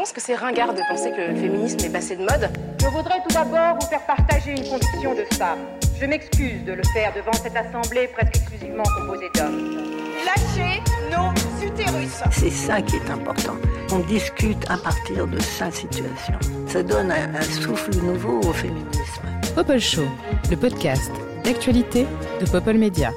[0.00, 2.48] pense que c'est ringard de penser que le féminisme est passé de mode.
[2.80, 5.58] Je voudrais tout d'abord vous faire partager une conviction de femme.
[6.00, 9.76] Je m'excuse de le faire devant cette assemblée presque exclusivement composée d'hommes.
[10.24, 10.80] Lâchez
[11.10, 12.22] nos utérus.
[12.30, 13.56] C'est ça qui est important.
[13.92, 16.38] On discute à partir de sa situation.
[16.66, 19.22] Ça donne un, un souffle nouveau au féminisme.
[19.54, 20.08] Popol Show,
[20.50, 21.12] le podcast
[21.44, 22.06] d'actualité
[22.40, 23.12] de Popol Media,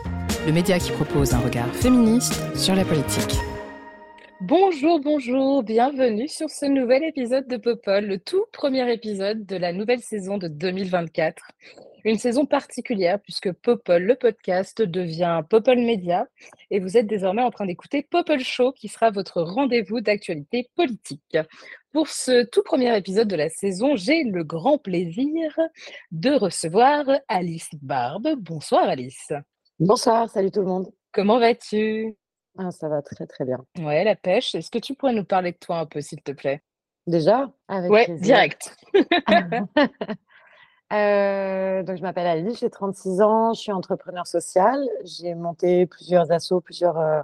[0.46, 3.40] le média qui propose un regard féministe sur la politique.
[4.56, 9.74] Bonjour, bonjour, bienvenue sur ce nouvel épisode de Popol, le tout premier épisode de la
[9.74, 11.44] nouvelle saison de 2024.
[12.04, 16.28] Une saison particulière puisque Popol, le podcast, devient Popol Media
[16.70, 21.36] et vous êtes désormais en train d'écouter Popol Show qui sera votre rendez-vous d'actualité politique.
[21.92, 25.52] Pour ce tout premier épisode de la saison, j'ai le grand plaisir
[26.12, 28.36] de recevoir Alice Barbe.
[28.38, 29.34] Bonsoir Alice.
[29.80, 30.92] Bonsoir, salut tout le monde.
[31.12, 32.16] Comment vas-tu?
[32.58, 33.66] Ah, ça va très très bien.
[33.80, 34.54] Ouais, la pêche.
[34.56, 36.62] Est-ce que tu pourrais nous parler de toi un peu, s'il te plaît?
[37.08, 37.52] Déjà?
[37.68, 38.24] Avec Ouais, plaisir.
[38.24, 38.76] direct.
[40.94, 44.80] euh, donc, je m'appelle Alice, j'ai 36 ans, je suis entrepreneur social.
[45.04, 47.22] J'ai monté plusieurs assos, plusieurs, euh,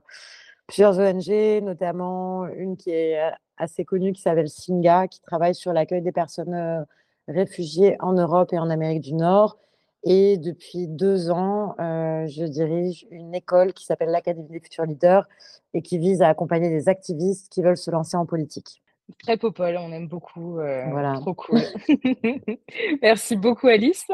[0.68, 5.74] plusieurs ONG, notamment une qui est euh, assez connue qui s'appelle Singa, qui travaille sur
[5.74, 6.86] l'accueil des personnes
[7.28, 9.58] réfugiées en Europe et en Amérique du Nord
[10.04, 15.28] et depuis deux ans, euh, je dirige une école qui s'appelle l'Académie des futurs leaders
[15.74, 18.82] et qui vise à accompagner des activistes qui veulent se lancer en politique.
[19.24, 20.60] Très popole, on aime beaucoup.
[20.60, 21.14] Euh, voilà.
[21.16, 21.62] Trop cool.
[23.02, 24.06] Merci beaucoup, Alice.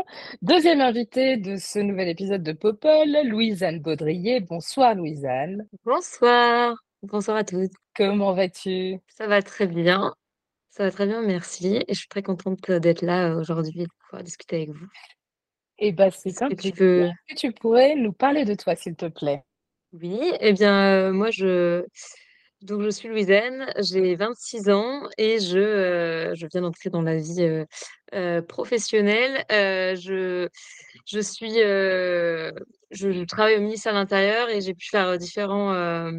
[0.42, 4.40] Deuxième invitée de ce nouvel épisode de Popol, Louise-Anne Baudrier.
[4.40, 5.68] Bonsoir, Louise-Anne.
[5.84, 6.76] Bonsoir.
[7.04, 7.74] Bonsoir à toutes.
[7.96, 9.00] Comment vas-tu?
[9.10, 10.14] Ça va très bien.
[10.70, 11.84] Ça va très bien, merci.
[11.88, 14.88] Et je suis très contente d'être là euh, aujourd'hui et de pouvoir discuter avec vous.
[15.80, 16.56] Eh bien, c'est simple.
[16.56, 17.04] Tu peux...
[17.04, 19.44] Est-ce que tu pourrais nous parler de toi, s'il te plaît?
[19.94, 21.84] Oui, eh bien, moi, je...
[22.62, 27.64] Donc, je suis Louisaine, j'ai 26 ans et je, je viens d'entrer dans la vie
[28.48, 29.46] professionnelle.
[29.50, 30.48] je,
[31.06, 36.10] je suis, je travaille au ministère de l'Intérieur et j'ai pu faire différents,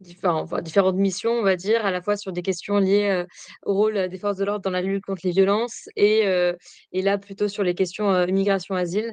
[0.00, 3.24] différentes missions, on va dire, à la fois sur des questions liées
[3.64, 6.24] au rôle des forces de l'ordre dans la lutte contre les violences et,
[6.92, 9.12] là plutôt sur les questions immigration-asile.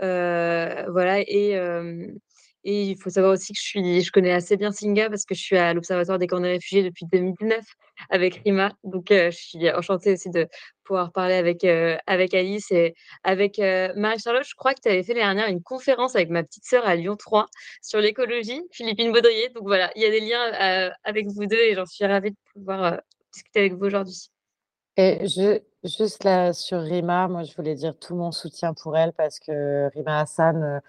[0.00, 1.20] voilà,
[2.64, 5.56] et il faut savoir aussi que je, connais assez bien Singa parce que je suis
[5.56, 7.62] à l'Observatoire des camps des réfugiés depuis 2019
[8.08, 8.72] avec Rima.
[8.84, 10.48] Donc, je suis enchantée aussi de
[10.82, 11.64] pouvoir parler avec,
[12.06, 14.46] avec Alice et avec Marie-Charlotte.
[14.48, 16.96] Je crois que tu avais fait l'année dernière une conférence avec ma petite sœur à
[16.96, 17.46] Lyon 3
[17.82, 19.50] sur l'écologie, Philippine Baudrier.
[19.50, 22.36] Donc, voilà, il y a des liens avec vous deux et j'en suis ravie de
[22.54, 23.00] pouvoir
[23.32, 24.30] discuter avec vous aujourd'hui.
[24.96, 25.26] Et
[25.84, 29.90] juste là sur Rima, moi, je voulais dire tout mon soutien pour elle parce que
[29.94, 30.80] Rima Hassan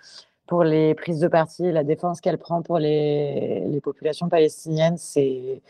[0.47, 5.61] pour les prises de parti, la défense qu'elle prend pour les, populations palestiniennes, c'est.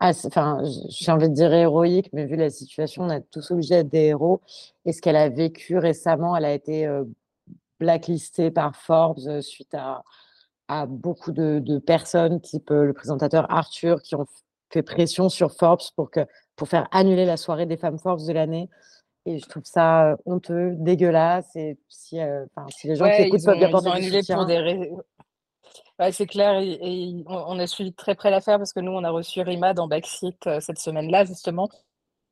[0.00, 3.88] Enfin, j'ai envie de dire héroïque, mais vu la situation, on a tous obligés d'être
[3.88, 4.42] des héros.
[4.84, 7.04] Et ce qu'elle a vécu récemment, elle a été euh,
[7.80, 10.02] blacklistée par Forbes euh, suite à,
[10.68, 14.26] à beaucoup de, de, personnes, type euh, le présentateur Arthur, qui ont
[14.70, 16.20] fait pression sur Forbes pour, que,
[16.56, 18.68] pour faire annuler la soirée des femmes Forbes de l'année.
[19.26, 21.54] Et je trouve ça honteux, dégueulasse.
[21.56, 22.18] Et si,
[22.70, 24.36] si les gens qui écoutent peuvent bien porter du soutien.
[24.36, 24.90] Pour des
[25.98, 29.10] Ouais, c'est clair, et, on, a suivi très près l'affaire parce que nous, on a
[29.10, 31.70] reçu Rima dans Backseat cette semaine-là, justement,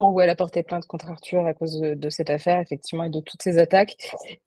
[0.00, 3.20] où elle a porté plainte contre Arthur à cause de, cette affaire, effectivement, et de
[3.20, 3.96] toutes ces attaques.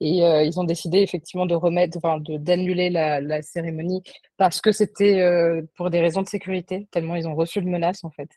[0.00, 4.04] Et ils ont décidé, effectivement, de remettre, enfin, d'annuler la, la, cérémonie
[4.36, 5.20] parce que c'était
[5.76, 8.30] pour des raisons de sécurité, tellement ils ont reçu de menaces, en fait.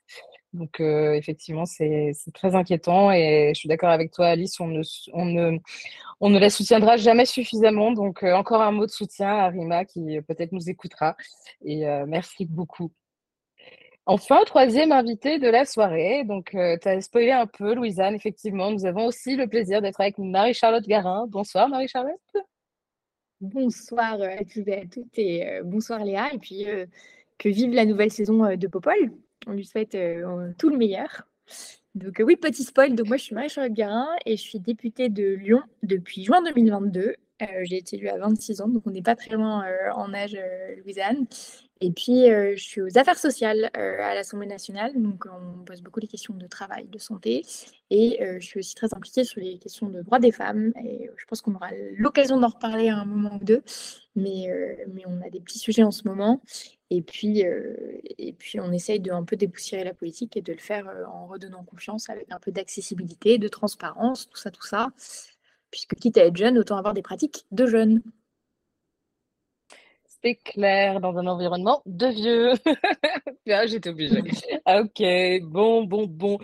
[0.53, 4.81] Donc, effectivement, c'est très inquiétant et je suis d'accord avec toi, Alice, on ne,
[5.13, 5.57] on, ne,
[6.19, 7.94] on ne la soutiendra jamais suffisamment.
[7.94, 11.16] Donc, encore un mot de soutien à Rima qui peut-être nous écoutera.
[11.63, 12.91] Et merci beaucoup.
[14.06, 16.25] Enfin, troisième invité de la soirée.
[16.25, 18.16] Donc, tu as spoilé un peu, Louisanne.
[18.16, 21.28] Effectivement, nous avons aussi le plaisir d'être avec Marie-Charlotte Garin.
[21.29, 22.19] Bonsoir, Marie-Charlotte.
[23.39, 26.33] Bonsoir à tous et à toutes et bonsoir Léa.
[26.33, 26.65] Et puis,
[27.38, 29.12] que vive la nouvelle saison de Popol.
[29.48, 31.24] On lui souhaite euh, tout le meilleur.
[31.96, 35.10] Donc euh, oui, petit spoil, donc moi je suis Marie-Charlotte Garin et je suis députée
[35.10, 37.16] de Lyon depuis juin 2022.
[37.42, 39.66] Euh, j'ai été élue à 26 ans, donc on n'est pas très loin
[39.96, 40.38] en âge,
[40.84, 41.26] Louisanne.
[41.83, 46.07] Et puis, je suis aux affaires sociales à l'Assemblée nationale, donc on pose beaucoup les
[46.07, 47.44] questions de travail, de santé.
[47.89, 50.74] Et je suis aussi très impliquée sur les questions de droits des femmes.
[50.86, 53.63] Et je pense qu'on aura l'occasion d'en reparler à un moment ou deux.
[54.16, 54.48] Mais,
[54.94, 56.42] mais on a des petits sujets en ce moment.
[56.92, 60.60] Et puis, et puis on essaye de un peu dépoussiérer la politique et de le
[60.60, 64.89] faire en redonnant confiance avec un peu d'accessibilité, de transparence, tout ça, tout ça.
[65.72, 68.04] Puisque quitte à être jeune, autant avoir des pratiques de jeunes.
[70.23, 72.53] C'est clair, dans un environnement de vieux.
[73.50, 74.21] ah, j'étais obligée.
[74.68, 75.01] Ok,
[75.44, 76.38] bon, bon, bon.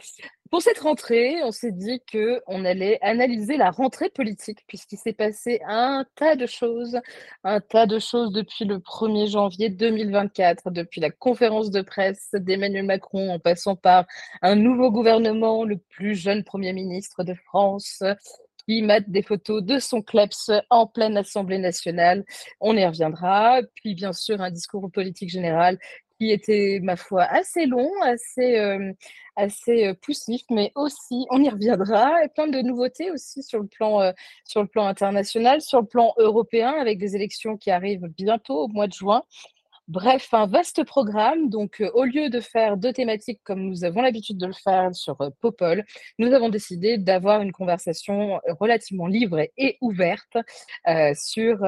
[0.50, 5.14] Pour cette rentrée, on s'est dit que on allait analyser la rentrée politique, puisqu'il s'est
[5.14, 7.00] passé un tas de choses,
[7.44, 12.86] un tas de choses depuis le 1er janvier 2024, depuis la conférence de presse d'Emmanuel
[12.86, 14.06] Macron, en passant par
[14.42, 18.02] un nouveau gouvernement, le plus jeune Premier ministre de France,
[18.68, 22.26] qui mate des photos de son kleps en pleine Assemblée nationale.
[22.60, 23.62] On y reviendra.
[23.76, 25.80] Puis, bien sûr, un discours politique général
[26.20, 28.92] qui était, ma foi, assez long, assez, euh,
[29.70, 34.02] euh, poussif, mais aussi, on y reviendra, et plein de nouveautés aussi sur le, plan,
[34.02, 34.12] euh,
[34.44, 38.68] sur le plan international, sur le plan européen, avec des élections qui arrivent bientôt au
[38.68, 39.22] mois de juin.
[39.88, 41.50] Bref, un vaste programme.
[41.50, 44.94] Donc, euh, au lieu de faire deux thématiques comme nous avons l'habitude de le faire
[44.94, 45.86] sur euh, Popol,
[46.20, 50.38] nous avons décidé d'avoir une conversation euh, relativement libre et, ouverte
[51.16, 51.60] sur,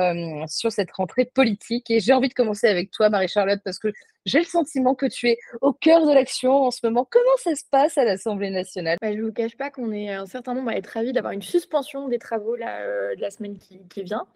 [0.47, 1.89] sur cette rentrée politique.
[1.89, 3.89] Et j'ai envie de commencer avec toi, Marie-Charlotte, parce que
[4.29, 7.05] j'ai le sentiment que tu es au cœur de l'action en ce moment.
[7.09, 8.97] Comment ça se passe à l'Assemblée nationale?
[9.01, 11.33] Bah, Je ne vous cache pas qu'on est un certain nombre à être ravis d'avoir
[11.33, 14.27] une suspension des travaux de la semaine qui, vient.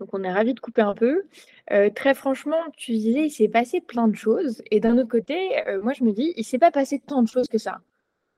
[0.00, 1.22] Donc on est ravis de couper un peu.
[1.70, 4.62] Euh, très franchement, tu disais, il s'est passé plein de choses.
[4.70, 7.28] Et d'un autre côté, euh, moi je me dis, il s'est pas passé tant de
[7.28, 7.80] choses que ça.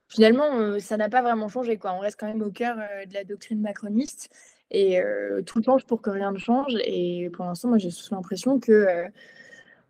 [0.08, 1.78] Finalement, euh, ça n'a pas vraiment changé.
[1.84, 4.30] On reste quand même au cœur de la doctrine macroniste.
[4.70, 5.00] Et
[5.46, 6.74] tout change pour que rien ne change.
[6.84, 9.08] Et pour l'instant, moi j'ai l'impression que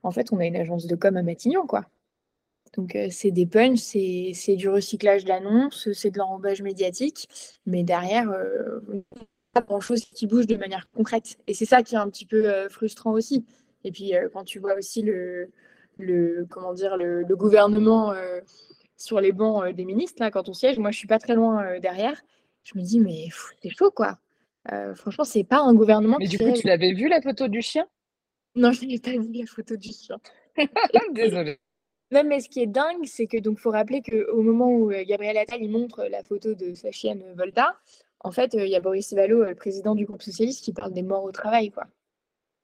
[0.03, 1.67] en fait, on a une agence de com à Matignon.
[1.67, 1.85] quoi.
[2.77, 7.29] Donc c'est des punchs, c'est du recyclage d'annonces, c'est de l'enrobage médiatique.
[7.67, 8.31] Mais derrière,
[9.63, 11.39] grand-chose qui bouge de manière concrète.
[11.47, 13.45] Et c'est ça qui est un petit peu euh, frustrant aussi.
[13.85, 15.51] Et puis euh, quand tu vois aussi le,
[15.99, 18.41] le comment dire, le, gouvernement euh,
[18.97, 21.79] sur les bancs des ministres, là, quand on siège, moi je suis pas très loin
[21.81, 22.21] derrière,
[22.65, 23.29] je me dis mais
[23.63, 24.19] c'est chaud quoi.
[24.95, 26.17] franchement, c'est pas un gouvernement.
[26.19, 27.87] Mais du coup, tu l'avais vu la photo du chien?
[28.59, 30.19] Non, je n'avais pas vu la photo du chien.
[31.13, 31.61] Désolée.
[32.11, 35.37] Non, mais ce qui est dingue, c'est que donc faut rappeler qu'au moment où Gabriel
[35.39, 37.79] Attal il montre la photo de sa chienne Volta,
[38.21, 41.03] en fait, il y a Boris Vallot, le président du groupe socialiste, qui parle des
[41.03, 41.85] morts au travail, quoi.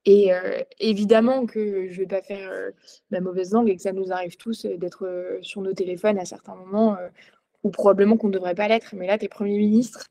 [0.03, 0.31] Et
[0.79, 2.51] évidemment que je ne vais pas faire
[3.09, 6.55] ma mauvaise langue et que ça nous arrive tous d'être sur nos téléphones à certains
[6.55, 6.97] moments,
[7.63, 8.95] ou probablement qu'on ne devrait pas l'être.
[8.95, 10.05] Mais là, tu es Premier ministre,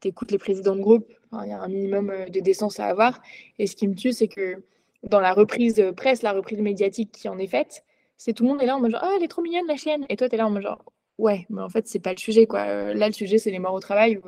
[0.00, 1.06] tu écoutes les présidents de groupe,
[1.44, 3.20] il y a un minimum de décence à avoir.
[3.58, 4.62] Et ce qui me tue, c'est que
[5.08, 7.84] dans la reprise presse, la reprise médiatique qui en est faite,
[8.16, 9.76] c'est tout le monde est là en mode genre, ah, elle est trop mignonne la
[9.76, 10.06] chienne.
[10.08, 10.84] Et toi, tu es là en mode genre,
[11.18, 12.94] ouais, mais en fait, c'est pas le sujet, quoi.
[12.94, 14.20] Là, le sujet, c'est les morts au travail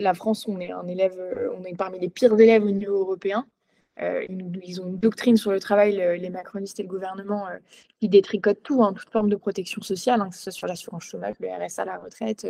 [0.00, 2.98] la France, on est un élève, euh, on est parmi les pires élèves au niveau
[2.98, 3.46] européen.
[4.00, 4.24] Euh,
[4.62, 7.58] ils, ont une doctrine sur le travail, les macronistes et le gouvernement, euh,
[8.00, 11.04] qui détricotent tout, hein, toute forme de protection sociale, hein, que ce soit sur l'assurance
[11.04, 12.46] chômage, le RSA, la retraite.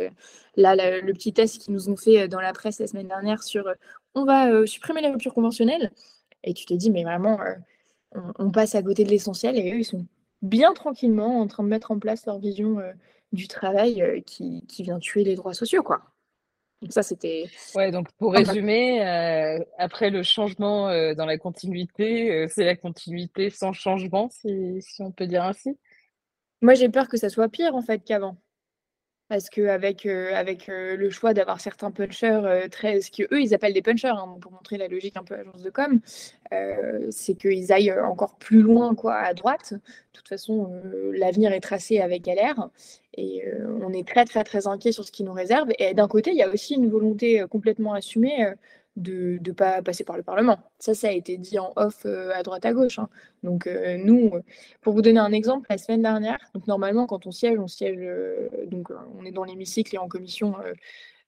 [0.55, 3.69] là, le petit test qu'ils nous ont fait dans la presse la semaine dernière sur
[4.15, 5.91] on va supprimer les ruptures conventionnelles.
[6.43, 7.39] Et tu t'es dit, mais vraiment,
[8.37, 10.05] on, passe à côté de l'essentiel et eux, ils sont
[10.41, 12.79] bien tranquillement en train de mettre en place leur vision
[13.31, 16.01] du travail qui, qui vient tuer les droits sociaux, quoi.
[16.81, 17.45] Donc ça, c'était...
[17.75, 22.75] Ouais, donc pour résumer, euh, après le changement euh, dans la continuité, euh, c'est la
[22.75, 25.77] continuité sans changement, si, si on peut dire ainsi.
[26.61, 28.37] Moi, j'ai peur que ça soit pire, en fait, qu'avant.
[29.31, 34.09] Parce qu'avec avec, le choix d'avoir certains punchers, très, ce qu'eux, ils appellent des punchers,
[34.09, 36.01] hein, pour montrer la logique un peu agence de com,
[37.11, 39.71] c'est qu'ils aillent encore plus loin quoi, à droite.
[39.71, 39.79] De
[40.11, 40.69] toute façon,
[41.13, 42.67] l'avenir est tracé avec LR.
[43.15, 43.45] Et
[43.81, 45.69] on est très, très, très inquiet sur ce qui nous réserve.
[45.79, 48.49] Et d'un côté, il y a aussi une volonté complètement assumée
[48.97, 50.59] de ne pas passer par le Parlement.
[50.79, 52.99] Ça, ça a été dit en off euh, à droite à gauche.
[52.99, 53.09] Hein.
[53.43, 54.31] Donc euh, nous,
[54.81, 58.49] pour vous donner un exemple, la semaine dernière, normalement quand on siège, on siège, euh,
[58.67, 60.55] donc on est dans l'hémicycle et en commission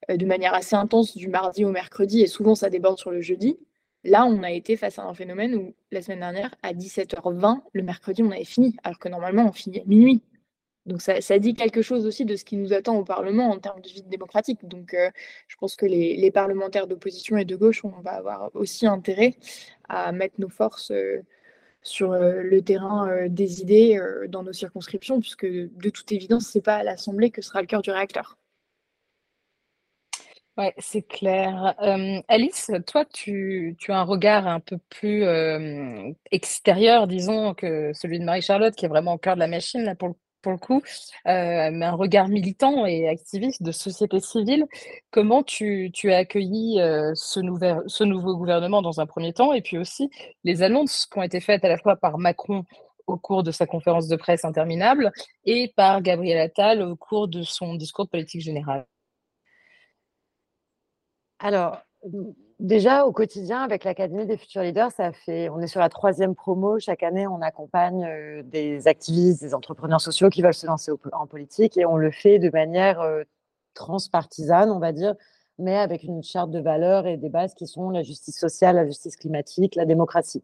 [0.09, 3.57] de manière assez intense du mardi au mercredi et souvent ça déborde sur le jeudi.
[4.05, 7.83] Là, on a été face à un phénomène où la semaine dernière, à 17h20, le
[7.83, 10.21] mercredi, on avait fini, alors que normalement on finit à minuit.
[10.85, 13.79] Donc ça, dit quelque chose aussi de ce qui nous attend au Parlement en termes
[13.79, 14.67] de vie démocratique.
[14.67, 15.09] Donc euh,
[15.47, 19.35] je pense que les, parlementaires d'opposition et de gauche, on va avoir aussi intérêt
[19.87, 21.21] à mettre nos forces euh,
[21.83, 26.61] sur euh, le terrain des idées dans nos circonscriptions, puisque de toute évidence, ce n'est
[26.63, 28.37] pas l'Assemblée que sera le cœur du réacteur.
[30.57, 31.73] Oui, c'est clair.
[32.27, 35.23] Alice, toi, tu, tu, as un regard un peu plus
[36.31, 39.95] extérieur, disons, que celui de Marie-Charlotte, qui est vraiment au cœur de la machine là,
[39.95, 40.83] pour le pour le coup,
[41.27, 44.67] euh, mais un regard militant et activiste de société civile.
[45.09, 47.39] Comment tu, as accueilli euh, ce,
[47.87, 50.11] ce nouveau gouvernement dans un premier temps et puis aussi
[50.43, 52.65] les annonces qui ont été faites à la fois par Macron
[53.07, 55.11] au cours de sa conférence de presse interminable
[55.45, 58.85] et par Gabriel Attal au cours de son discours politique général?
[61.39, 61.81] Alors,
[62.63, 66.33] Déjà, au quotidien, avec l'Académie des futurs leaders, ça fait, on est sur la troisième
[66.33, 66.79] promo.
[66.79, 71.77] Chaque année, on accompagne des activistes, des entrepreneurs sociaux qui veulent se lancer en politique
[71.77, 73.05] et on le fait de manière
[73.73, 75.15] transpartisane, on va dire,
[75.59, 78.85] mais avec une charte de valeurs et des bases qui sont la justice sociale, la
[78.85, 80.43] justice climatique, la démocratie.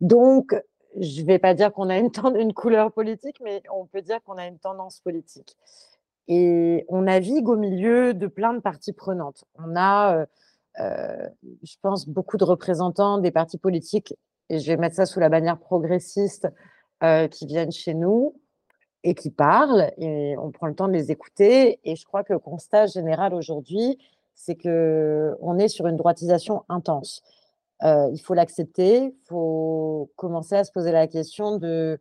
[0.00, 0.54] Donc,
[0.98, 2.10] je ne vais pas dire qu'on a une,
[2.52, 5.56] couleur politique, mais on peut dire qu'on a une tendance politique.
[6.28, 9.44] Et on navigue au milieu de plein de parties prenantes.
[9.54, 10.26] On a, euh, euh,
[10.78, 14.14] je pense, beaucoup de représentants des partis politiques,
[14.48, 16.48] et je vais mettre ça sous la bannière progressiste,
[17.02, 18.40] euh, qui viennent chez nous
[19.04, 21.78] et qui parlent, et on prend le temps de les écouter.
[21.84, 23.98] Et je crois que le constat général aujourd'hui,
[24.34, 27.22] c'est qu'on est sur une droitisation intense.
[27.82, 32.00] Euh, il faut l'accepter, il faut commencer à se poser la question de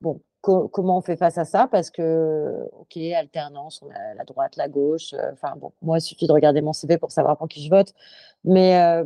[0.00, 1.68] bon, comment on fait face à ça?
[1.70, 5.14] Parce que, ok, alternance, on a la droite, la gauche.
[5.14, 7.70] Euh, enfin, bon, moi, il suffit de regarder mon CV pour savoir pour qui je
[7.70, 7.94] vote.
[8.44, 9.04] Mais, euh,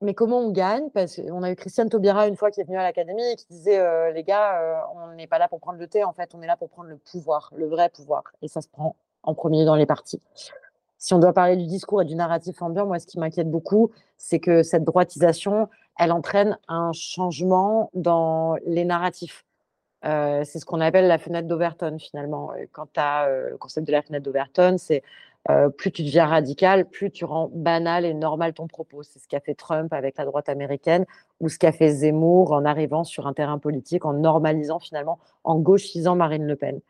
[0.00, 0.90] mais comment on gagne?
[0.90, 3.46] Parce qu'on a eu Christiane Taubira une fois qui est venue à l'Académie et qui
[3.50, 6.46] disait les gars, on n'est pas là pour prendre le thé, en fait, on est
[6.46, 8.22] là pour prendre le pouvoir, le vrai pouvoir.
[8.40, 10.22] Et ça se prend en premier dans les partis
[10.98, 13.90] si on doit parler du discours et du narratif ambiant, moi, ce qui m'inquiète beaucoup,
[14.16, 19.44] c'est que cette droitisation, elle entraîne un changement dans les narratifs.
[20.02, 22.52] C'est ce qu'on appelle la fenêtre d'Overton, finalement.
[22.72, 25.02] Quant à le concept de la fenêtre d'Overton, c'est
[25.76, 29.02] plus tu deviens radical, plus tu rends banal et normal ton propos.
[29.02, 31.06] C'est ce qu'a fait Trump avec la droite américaine
[31.40, 35.58] ou ce qu'a fait Zemmour en arrivant sur un terrain politique, en normalisant finalement, en
[35.58, 36.80] gauchisant Marine Le Pen.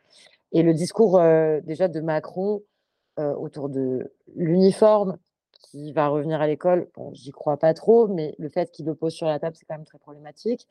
[0.52, 1.20] Et le discours
[1.62, 2.62] déjà de Macron,
[3.16, 5.18] autour de l'uniforme
[5.58, 6.88] qui va revenir à l'école.
[7.12, 9.74] J'y crois pas trop, mais le fait qu'il le pose sur la table, c'est quand
[9.74, 10.66] même très problématique.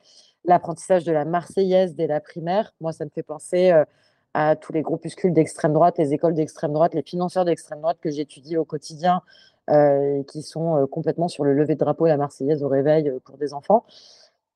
[0.45, 3.85] L'apprentissage de la Marseillaise dès la primaire, moi, ça me fait penser euh,
[4.33, 8.09] à tous les groupuscules d'extrême droite, les écoles d'extrême droite, les financeurs d'extrême droite que
[8.09, 9.21] j'étudie au quotidien
[9.69, 13.37] euh, qui sont complètement sur le lever de drapeau et la Marseillaise au réveil pour
[13.37, 13.83] des enfants.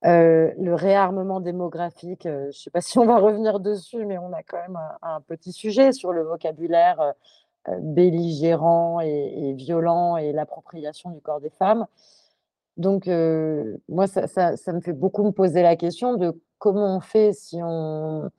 [0.04, 4.42] le réarmement démographique, je ne sais pas si on va revenir dessus, mais on a
[4.42, 7.12] quand même un, petit sujet sur le vocabulaire euh,
[7.68, 11.86] belligérant et, violent et l'appropriation du corps des femmes.
[12.76, 17.00] Donc, euh, moi, ça, ça, me fait beaucoup me poser la question de comment on
[17.00, 18.30] fait si on,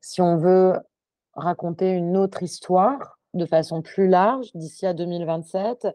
[0.00, 0.74] si on veut
[1.34, 5.88] raconter une autre histoire de façon plus large d'ici à 2027,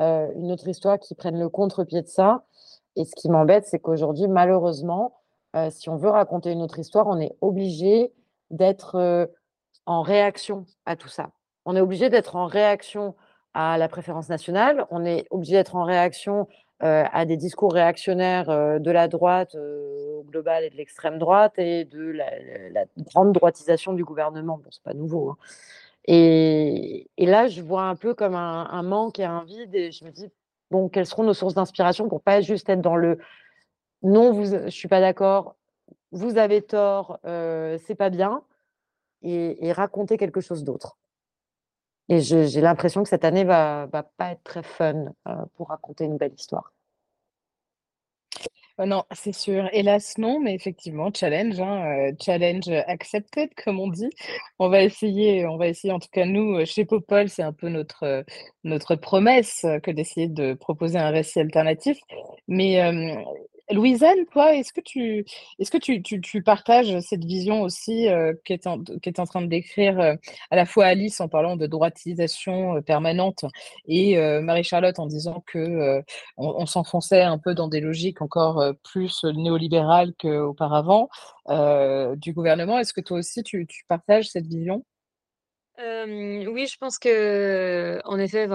[0.00, 2.44] euh, une autre histoire qui prenne le contre-pied de ça.
[2.96, 5.14] Et ce qui m'embête, c'est qu'aujourd'hui, malheureusement,
[5.70, 8.12] si on veut raconter une autre histoire, on est obligé
[8.50, 9.28] d'être
[9.84, 11.30] en réaction à tout ça
[11.64, 13.14] on est obligé d'être en réaction
[13.54, 16.46] à la préférence nationale, on est obligé d'être en réaction
[16.82, 21.18] euh, à des discours réactionnaires euh, de la droite euh, au global et de l'extrême
[21.18, 24.56] droite et de la, grande droitisation du gouvernement.
[24.56, 25.30] Bon, c'est pas nouveau.
[25.30, 25.36] Hein.
[26.06, 30.10] Et, là, je vois un peu comme un, manque et un vide et je me
[30.10, 30.30] dis,
[30.70, 33.18] bon, quelles seront nos sources d'inspiration pour pas juste être dans le
[34.02, 35.56] non, vous, je suis pas d'accord,
[36.12, 38.42] vous avez tort, c'est pas bien,
[39.22, 40.96] et raconter quelque chose d'autre.
[42.10, 46.04] Et j'ai l'impression que cette année va, va pas être très fun euh, pour raconter
[46.04, 46.72] une belle histoire.
[48.78, 49.68] Oh non, c'est sûr.
[49.72, 54.10] Hélas, non, mais effectivement, challenge, hein, euh, challenge accepted, comme on dit.
[54.58, 57.68] On va essayer, on va essayer, en tout cas, nous, chez Popol, c'est un peu
[57.68, 58.24] notre,
[58.64, 61.96] notre promesse que d'essayer de proposer un récit alternatif.
[62.48, 62.80] Mais
[63.72, 64.80] Louisanne, toi, est-ce que
[65.78, 68.82] tu, partages cette vision aussi euh, qu'est en,
[69.26, 70.14] train de décrire euh,
[70.50, 73.44] à la fois Alice en parlant de droitisation euh, permanente
[73.86, 76.02] et Marie-Charlotte en disant que
[76.36, 81.08] on, s'enfonçait un peu dans des logiques encore plus néolibérales qu'auparavant
[82.16, 82.78] du gouvernement.
[82.78, 84.84] Est-ce que toi aussi tu, partages cette vision?
[85.78, 88.48] Oui, je pense que, en effet,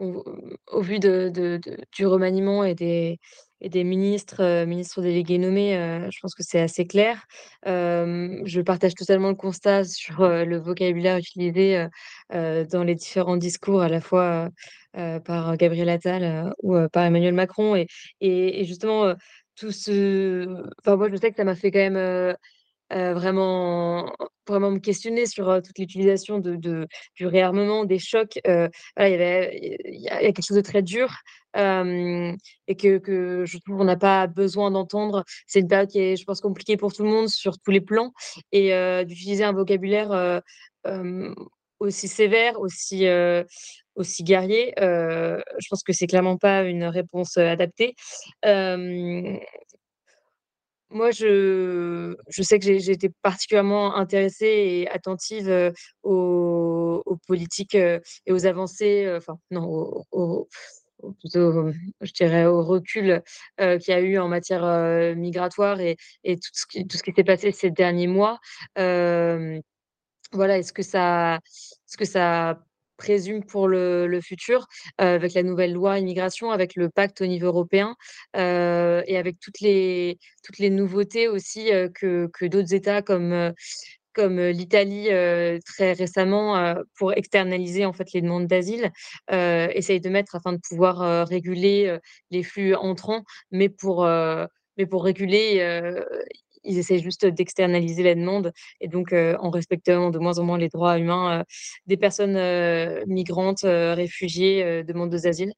[0.00, 3.20] au vu du remaniement et des,
[3.64, 7.24] et des ministres, euh, ministres délégués nommés, euh, je pense que c'est assez clair.
[7.64, 11.86] je partage totalement le constat sur euh, le vocabulaire utilisé
[12.30, 14.50] dans les différents discours, à la fois
[15.24, 17.74] par Gabriel Attal ou par Emmanuel Macron.
[17.76, 17.86] Et,
[18.20, 19.14] et, justement,
[19.56, 20.46] tout ce.
[20.80, 22.36] Enfin, moi, je sais que ça m'a fait quand même.
[22.94, 24.12] Vraiment,
[24.46, 28.38] vraiment me questionner sur toute l'utilisation de, du réarmement, des chocs.
[28.44, 31.10] voilà, il y, y a quelque chose de très dur
[31.56, 35.24] et que, que, je trouve qu'on n'a pas besoin d'entendre.
[35.46, 37.80] C'est une période qui est, je pense, compliquée pour tout le monde sur tous les
[37.80, 38.12] plans
[38.52, 38.72] et
[39.04, 40.42] d'utiliser un vocabulaire
[41.80, 43.06] aussi sévère, aussi,
[43.94, 47.94] aussi guerrier, je pense que c'est clairement pas une réponse adaptée.
[50.94, 55.72] Moi, je, je sais que j'ai été particulièrement intéressée et attentive
[56.04, 60.04] aux, politiques et aux avancées, enfin, non,
[61.18, 63.22] plutôt, je dirais, au recul
[63.58, 67.50] qu'il y a eu en matière migratoire et, et, tout ce qui, qui s'est passé
[67.50, 68.38] ces derniers mois.
[68.76, 71.40] voilà, est-ce que ça,
[71.88, 72.60] est-ce que ça
[72.96, 74.66] présume pour le, futur
[74.98, 77.96] avec la nouvelle loi immigration, avec le pacte au niveau européen
[78.34, 83.52] et avec toutes les, toutes les nouveautés aussi que, que d'autres États comme
[84.12, 85.08] comme l'Italie
[85.66, 88.92] très récemment pour externaliser en fait les demandes d'asile,
[89.30, 91.98] essaye de mettre afin de pouvoir réguler
[92.30, 94.06] les flux entrants, mais pour
[94.76, 95.60] mais pour réguler,
[96.64, 100.68] ils essaient juste d'externaliser la demande et donc en respectant de moins en moins les
[100.68, 101.44] droits humains
[101.86, 102.38] des personnes
[103.06, 105.52] migrantes, réfugiées, demandeuses d'asile.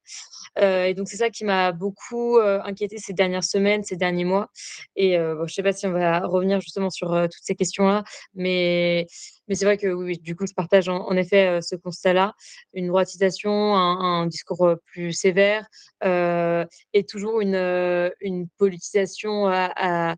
[0.61, 4.49] et donc c'est ça qui m'a beaucoup inquiété ces dernières semaines, ces derniers mois.
[4.95, 8.03] Et je ne sais pas si on va revenir justement sur toutes ces questions-là,
[8.35, 9.07] mais
[9.47, 12.33] mais c'est vrai que oui, du coup, je partage en, effet ce constat-là.
[12.73, 15.65] Une droitisation, un, discours plus sévère
[16.03, 20.15] et toujours une, une politisation à,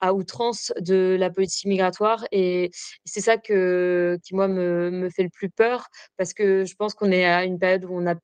[0.00, 2.24] à, outrance de la politique migratoire.
[2.32, 2.70] Et
[3.04, 6.94] c'est ça que, qui, moi, me, me fait le plus peur parce que je pense
[6.94, 8.14] qu'on est à une période où on a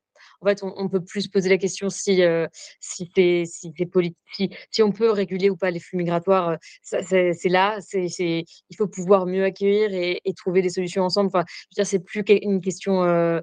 [0.46, 2.46] en fait, on, peut plus se poser la question si, euh,
[2.78, 6.50] si, si, on peut réguler ou pas les flux migratoires.
[6.50, 11.28] Euh, c'est là, c'est il faut pouvoir mieux accueillir et, trouver des solutions ensemble.
[11.28, 13.40] Enfin, je veux dire, c'est plus une question euh,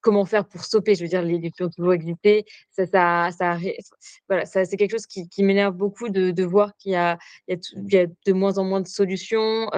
[0.00, 0.94] comment faire pour stopper.
[0.94, 2.44] Je veux dire, les, flux ont toujours existé.
[2.70, 8.64] Ça, c'est quelque chose qui, m'énerve beaucoup de, voir qu'il y, a de moins en
[8.64, 9.68] moins de solutions.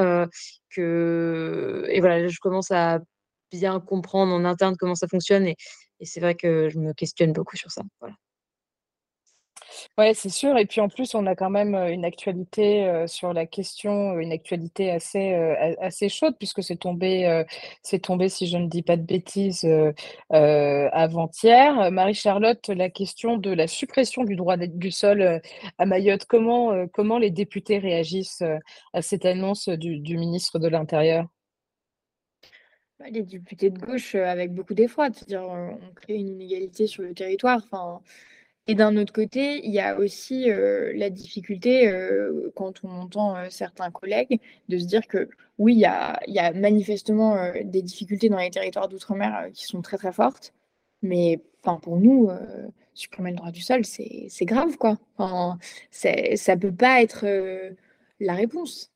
[0.68, 3.00] que, et voilà, je commence à
[3.58, 5.46] bien comprendre en interne comment ça fonctionne.
[5.46, 5.56] Et,
[6.02, 7.82] c'est vrai que je me questionne beaucoup sur ça.
[9.98, 10.56] Ouais, c'est sûr.
[10.58, 14.90] Et puis en plus, on a quand même une actualité sur la question, une actualité
[14.90, 15.34] assez,
[15.80, 17.44] assez chaude, puisque c'est tombé,
[18.02, 19.66] tombé, si je ne dis pas de bêtises,
[20.30, 21.90] avant-hier.
[21.90, 25.40] Marie-Charlotte, la question de la suppression du droit du sol
[25.78, 28.44] à Mayotte, comment, comment les députés réagissent
[28.92, 31.26] à cette annonce du ministre de l'Intérieur?
[32.98, 37.14] Bah, les députés de gauche, avec beaucoup d'effroi, c'est-à-dire on crée une inégalité sur le
[37.14, 37.62] territoire.
[38.66, 41.92] Et d'un autre côté, il y a aussi la difficulté,
[42.54, 45.28] quand on entend certains collègues, de se dire que
[45.58, 50.12] oui, il y a, manifestement des difficultés dans les territoires d'outre-mer qui sont très très
[50.12, 50.52] fortes,
[51.02, 52.30] mais pour nous,
[52.94, 54.98] supprimer le droit du sol, c'est grave, quoi.
[55.18, 55.58] Enfin,
[55.90, 57.26] ça peut pas être
[58.20, 58.90] la réponse.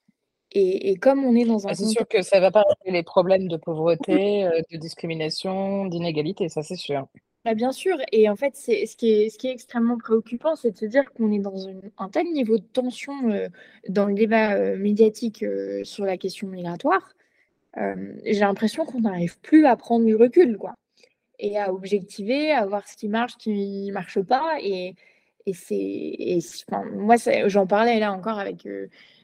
[0.52, 1.70] Et, comme on est dans un...
[1.70, 4.76] Ah, c'est sûr que ça ne va pas régler les problèmes de pauvreté, euh, de
[4.76, 7.06] discrimination, d'inégalité, ça c'est sûr.
[7.44, 10.56] Bah, bien sûr, et en fait, c'est, ce, qui est, ce qui est extrêmement préoccupant,
[10.56, 13.48] c'est de se dire qu'on est dans un tel niveau de tension euh,
[13.88, 15.44] dans le débat euh, médiatique
[15.84, 17.14] sur la question migratoire.
[17.76, 20.74] j'ai l'impression qu'on n'arrive plus à prendre du recul, quoi,
[21.38, 24.58] et à objectiver, à voir ce qui marche, ce qui ne marche pas.
[24.60, 24.96] Et,
[25.46, 27.14] et c'est, enfin, moi,
[27.46, 28.66] j'en parlais là encore avec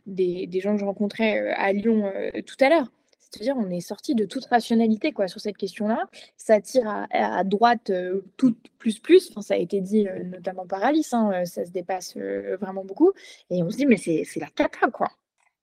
[0.07, 2.91] des, gens que je rencontrais euh, à Lyon euh, tout à l'heure.
[3.19, 6.09] C'est-à-dire, on est sorti de toute rationalité quoi, sur cette question-là.
[6.37, 9.33] Ça tire à, droite euh, tout plus plus.
[9.41, 11.13] ça a été dit notamment par Alice.
[11.13, 13.13] Hein, ça se dépasse vraiment beaucoup.
[13.51, 15.09] Et on se dit, mais c'est la cata, quoi.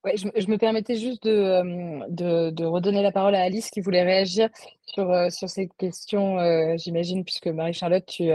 [0.04, 4.04] Ouais, je, me permettais juste de, de, de, redonner la parole à Alice qui voulait
[4.04, 4.50] réagir
[4.86, 6.38] sur, sur ces questions,
[6.78, 8.30] j'imagine, puisque Marie-Charlotte, tu,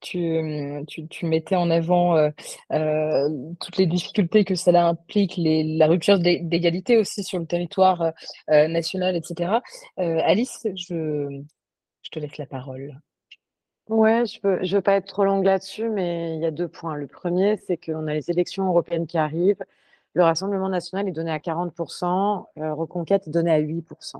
[0.00, 3.28] tu, tu, tu, mettais en avant euh,
[3.60, 8.12] toutes les difficultés que cela implique, les, la rupture d'égalité aussi sur le territoire
[8.48, 9.60] national, etc.
[9.96, 11.42] Alice, je,
[12.02, 13.00] je te laisse la parole.
[13.88, 16.68] Ouais, je ne je veux pas être trop longue là-dessus, mais il y a deux
[16.68, 16.96] points.
[16.96, 19.62] Le premier, c'est qu'on a les élections européennes qui arrivent
[20.14, 24.16] le Rassemblement national est donné à 40%, euh, Reconquête est donné à 8%.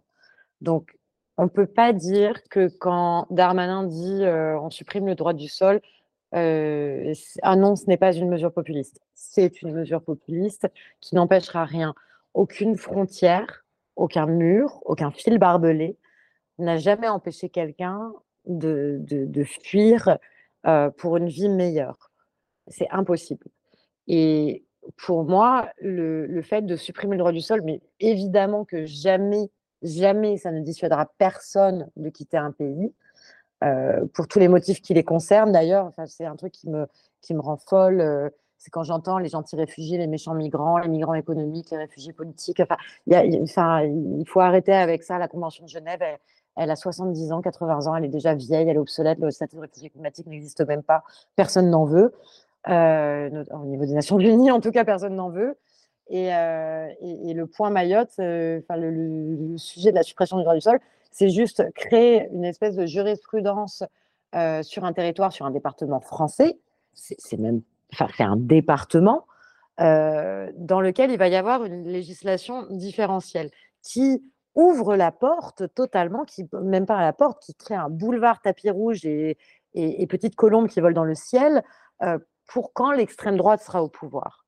[0.60, 0.96] Donc,
[1.36, 5.48] on ne peut pas dire que quand Darmanin dit euh, on supprime le droit du
[5.48, 5.80] sol,
[6.34, 9.00] euh, ah non, ce n'est pas une mesure populiste.
[9.14, 10.68] C'est une mesure populiste
[11.00, 11.94] qui n'empêchera rien.
[12.34, 15.96] Aucune frontière, aucun mur, aucun fil barbelé
[16.58, 18.12] n'a jamais empêché quelqu'un
[18.46, 20.18] de, de, de, fuir
[20.96, 22.10] pour une vie meilleure.
[22.68, 23.46] C'est impossible.
[24.06, 24.64] Et
[24.96, 29.50] pour moi, le, fait de supprimer le droit du sol, mais évidemment que jamais,
[29.82, 32.92] jamais ça ne dissuadera personne de quitter un pays,
[33.62, 35.92] euh, pour tous les motifs qui les concernent d'ailleurs.
[36.06, 36.86] C'est un truc qui me,
[37.20, 38.00] qui me rend folle.
[38.00, 42.14] Euh, c'est quand j'entends les gentils réfugiés, les méchants migrants, les migrants économiques, les réfugiés
[42.14, 42.60] politiques.
[42.60, 45.18] Enfin, il faut arrêter avec ça.
[45.18, 46.00] La Convention de Genève,
[46.56, 49.18] elle, a 70 ans, 80 ans, elle est déjà vieille, elle est obsolète.
[49.18, 51.04] Le statut de réfugié climatique n'existe même pas.
[51.36, 52.14] Personne n'en veut.
[52.68, 55.58] Euh, au niveau des Nations Unies, en tout cas, personne n'en veut.
[56.08, 60.60] Et, euh, le point Mayotte, euh, enfin le, sujet de la suppression du droit du
[60.60, 60.78] sol,
[61.10, 63.82] c'est juste créer une espèce de jurisprudence
[64.62, 66.58] sur un territoire, sur un département français,
[66.92, 69.26] c'est même, enfin, c'est un département
[69.78, 73.50] dans lequel il va y avoir une législation différentielle
[73.80, 74.24] qui
[74.56, 79.04] ouvre la porte totalement, qui même pas la porte, qui crée un boulevard tapis rouge
[79.04, 79.36] et,
[80.08, 81.62] petites colombes qui volent dans le ciel
[82.54, 84.46] pour quand l'extrême droite sera au pouvoir.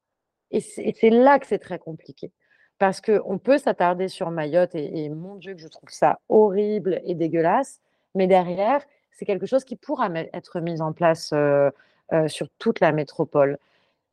[0.53, 2.31] Et c'est là que c'est très compliqué.
[2.79, 7.17] Parce qu'on peut s'attarder sur Mayotte, et, mon Dieu, que je trouve ça horrible et
[7.17, 7.81] dégueulasse,
[8.15, 11.35] mais derrière, c'est quelque chose qui pourra être mis en place
[12.29, 13.59] sur toute la métropole.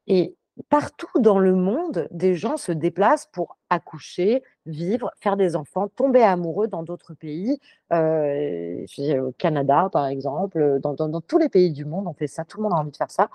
[0.08, 0.34] Et
[0.70, 6.22] partout dans le monde, des gens se déplacent pour accoucher, vivre, faire des enfants, tomber
[6.22, 7.60] amoureux dans d'autres pays.
[7.92, 8.86] Euh,
[9.20, 12.46] au Canada, par exemple, dans, tous les pays du monde, on fait ça.
[12.46, 13.30] Tout le monde a envie de faire ça.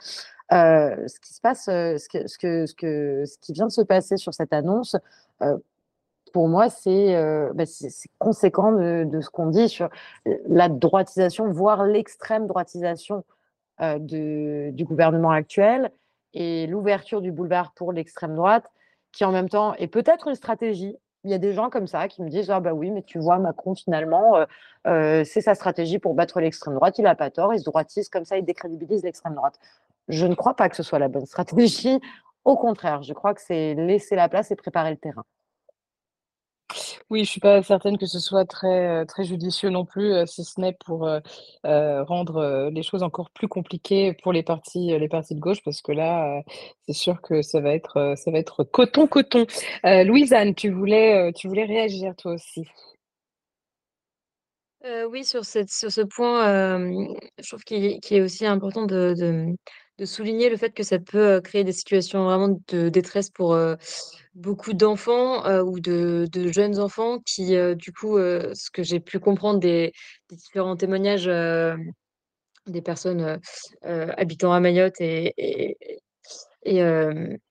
[0.53, 2.67] Euh, ce qui se passe, euh, ce, que, ce, que,
[3.27, 4.97] ce, qui vient de se passer sur cette annonce,
[6.33, 9.89] pour moi, bah, c'est conséquent de, ce qu'on dit sur
[10.49, 13.25] la droitisation, voire l'extrême droitisation
[13.81, 15.91] du gouvernement actuel
[16.35, 18.71] et l'ouverture du boulevard pour l'extrême droite,
[19.13, 20.97] qui en même temps est peut-être une stratégie.
[21.25, 23.19] Il y a des gens comme ça qui me disent Ah, bah oui, mais tu
[23.19, 24.45] vois, Macron, finalement, euh,
[24.87, 26.99] euh, c'est sa stratégie pour battre l'extrême droite.
[26.99, 29.59] Il n'a pas tort, il se droitise comme ça, il décrédibilise l'extrême droite.
[30.09, 32.01] Je ne crois pas que ce soit la bonne stratégie.
[32.45, 35.25] Au contraire, je crois que c'est laisser la place et préparer le terrain.
[37.11, 40.61] Oui, je suis pas certaine que ce soit très, très judicieux non plus, si ce
[40.61, 41.09] n'est pour,
[41.65, 45.93] rendre, les choses encore plus compliquées pour les partis, les partis de gauche parce que
[45.93, 46.43] là,
[46.87, 49.47] c'est sûr que ça va être, ça va être coton, coton.
[49.85, 52.67] Louise-Anne, tu voulais, tu voulais réagir toi aussi?
[55.11, 56.79] oui, sur cette sur ce point,
[57.39, 59.55] je trouve qu'il est aussi important de de
[60.05, 63.57] souligner le fait que ça peut, créer des situations vraiment de détresse pour,
[64.35, 69.59] beaucoup d'enfants, ou de de jeunes enfants qui, du coup, ce que j'ai pu comprendre
[69.59, 69.93] des
[70.31, 71.29] différents témoignages,
[72.67, 73.41] des personnes,
[73.83, 75.35] habitant à Mayotte et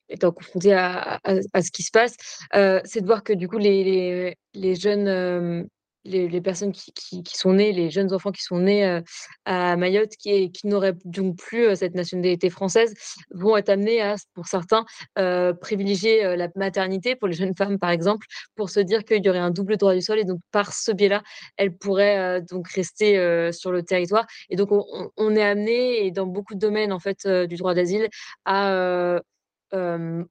[0.10, 2.16] étant confrontées à ce qui se passe,
[2.54, 5.68] c'est de voir que du coup les les jeunes,
[6.08, 9.02] les, personnes qui, sont nées, les jeunes enfants qui sont nés euh,
[9.46, 12.94] à Mayotte, qui, qui n'auraient donc plus euh, cette nationalité française,
[13.32, 14.86] vont être amenés à, pour certains,
[15.20, 19.30] euh, privilégier la maternité, pour les jeunes femmes par exemple, pour se dire qu'il y
[19.30, 21.22] aurait un double droit du sol et donc par ce biais-là,
[21.58, 24.26] elles pourraient donc rester sur le territoire.
[24.50, 28.08] Et donc on, est amené, et dans beaucoup de domaines en fait du droit d'asile,
[28.46, 29.20] à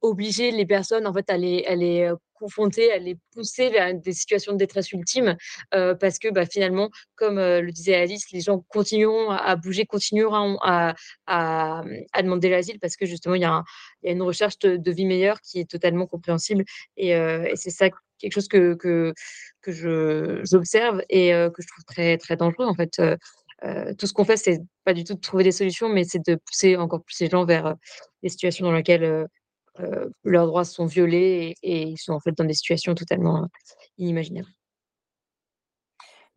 [0.02, 4.52] obliger les personnes en fait à à les confronter, à les pousser vers des situations
[4.52, 5.36] de détresse ultime
[5.70, 10.94] parce que bah, finalement, comme le disait Alice, les gens continueront à, bouger, continueront à,
[12.16, 13.64] demander l'asile parce que justement, il y, a
[14.02, 16.64] une recherche de, vie meilleure qui est totalement compréhensible
[16.96, 17.14] et,
[17.54, 19.12] c'est ça quelque chose que, que,
[19.62, 23.00] que j'observe et que je trouve très, très dangereux en fait.
[23.98, 26.36] Tout ce qu'on fait, c'est pas du tout de trouver des solutions, mais c'est de
[26.36, 27.74] pousser encore plus les gens vers
[28.22, 29.26] des situations dans lesquelles
[30.24, 33.46] leurs droits sont violés et, ils sont en fait dans des situations totalement
[33.98, 34.48] inimaginables.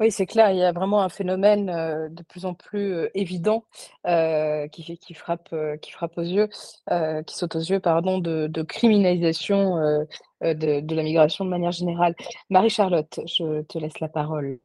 [0.01, 3.65] Oui, c'est clair, il y a vraiment un phénomène de plus en plus évident
[4.05, 6.47] qui, qui, frappe, qui frappe aux yeux,
[7.25, 9.75] qui saute aux yeux, pardon, de, criminalisation
[10.41, 12.15] de, de, la migration de manière générale.
[12.49, 14.59] Marie-Charlotte, je te laisse la parole.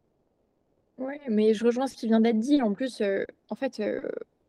[0.99, 2.63] Ouais, mais je rejoins ce qui vient d'être dit.
[2.63, 3.03] En plus,
[3.51, 3.83] en fait,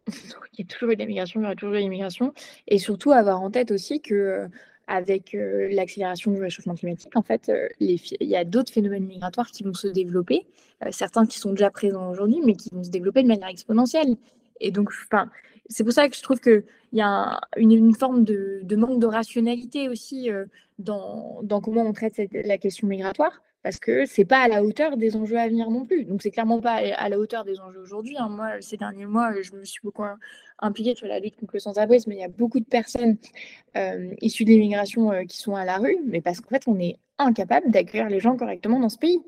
[0.08, 2.34] il y a toujours eu de l'immigration, il y aura toujours eu de l'immigration.
[2.68, 4.48] Et surtout avoir en tête aussi que,
[4.88, 9.74] avec, l'accélération du réchauffement climatique, en fait, il y a d'autres phénomènes migratoires qui vont
[9.74, 10.46] se développer,
[10.92, 14.16] certains qui sont déjà présents aujourd'hui, mais qui vont se développer de manière exponentielle.
[14.62, 14.92] Et donc
[15.68, 16.64] c'est pour ça que je trouve qu'il
[16.94, 20.30] y a une forme de manque de rationalité aussi,
[20.78, 25.16] dans comment on traite la question migratoire parce que c'est pas à la hauteur des
[25.16, 26.06] enjeux à venir non plus.
[26.06, 28.16] Donc c'est clairement pas à la hauteur des enjeux aujourd'hui.
[28.16, 28.30] Hein.
[28.30, 30.04] Moi, ces derniers mois, je me suis beaucoup
[30.60, 32.12] impliquée sur la lutte contre le sans-abrisme.
[32.12, 33.18] Il y a beaucoup de personnes
[33.76, 36.78] euh, issues de l'immigration euh, qui sont à la rue, mais parce qu'en fait, on
[36.80, 39.20] est incapable d'accueillir les gens correctement dans ce pays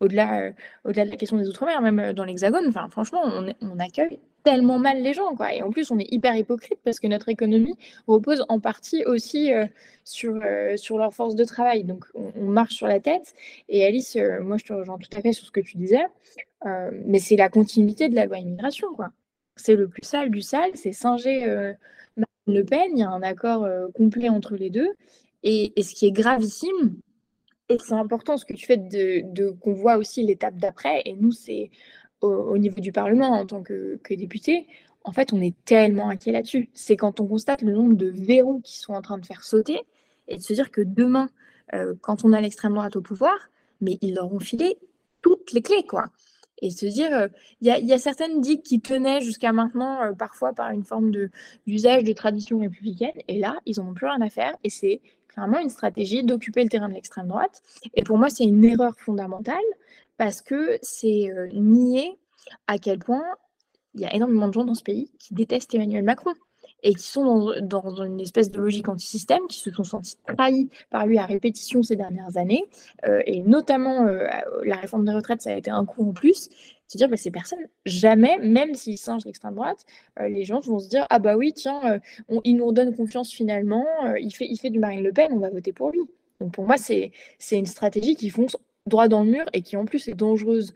[0.00, 0.52] au-delà euh,
[0.84, 5.02] au-delà de la question des outre-mer, même euh, dans l'Hexagone, franchement, on, accueille tellement mal
[5.02, 5.34] les gens.
[5.34, 5.54] Quoi.
[5.54, 9.52] Et en plus, on est hyper hypocrite parce que notre économie repose en partie aussi
[9.52, 9.66] euh,
[10.04, 10.40] sur,
[10.76, 11.84] sur leur force de travail.
[11.84, 13.34] Donc, on, marche sur la tête.
[13.68, 16.04] Et Alice, moi, je te rejoins tout à fait sur ce que tu disais,
[16.64, 18.86] mais c'est la continuité de la loi immigration.
[19.56, 21.44] C'est le plus sale du sale, c'est singer
[22.16, 22.90] Marine Le Pen.
[22.92, 24.90] Il y a un accord complet entre les deux.
[25.42, 26.94] Et ce qui est gravissime,
[27.68, 31.02] et c'est important ce que tu fais de, qu'on voit aussi l'étape d'après.
[31.04, 31.70] Et nous, c'est
[32.20, 34.66] au, niveau du Parlement en tant que, que député.
[35.04, 36.70] En fait, on est tellement inquiet là-dessus.
[36.74, 39.80] C'est quand on constate le nombre de verrous qui sont en train de faire sauter
[40.28, 41.28] et de se dire que demain,
[41.74, 43.36] euh, quand on a l'extrême droite au pouvoir,
[43.80, 44.78] mais ils leur ont filé
[45.22, 46.06] toutes les clés, quoi.
[46.62, 47.28] et se dire,
[47.60, 51.10] il y, a certaines digues qui tenaient jusqu'à maintenant, parfois par une forme
[51.66, 55.00] d'usage de, tradition républicaine, et là, ils n'en ont plus rien à faire, et c'est
[55.36, 57.62] clairement une stratégie d'occuper le terrain de l'extrême droite.
[57.94, 59.56] Et pour moi, c'est une erreur fondamentale,
[60.16, 62.18] parce que c'est nier
[62.66, 63.24] à quel point
[63.94, 66.32] il y a énormément de gens dans ce pays qui détestent Emmanuel Macron
[66.82, 71.06] et qui sont dans, une espèce de logique anti-système, qui se sont sentis trahis par
[71.06, 72.64] lui à répétition ces dernières années,
[73.06, 74.26] euh, et notamment euh,
[74.64, 76.48] la réforme des retraites, ça a été un coup en plus.
[76.88, 79.84] Se dire, bah, ces personnes, jamais, même s'ils singent l'extrême droite,
[80.20, 82.00] euh, les gens vont se dire, ah bah oui, tiens,
[82.44, 83.84] il nous redonne confiance finalement,
[84.20, 86.00] il, fait, il fait du Marine Le Pen, on va voter pour lui.
[86.40, 87.12] Donc pour moi, c'est
[87.50, 90.74] une stratégie qui fonce droit dans le mur et qui en plus est dangereuse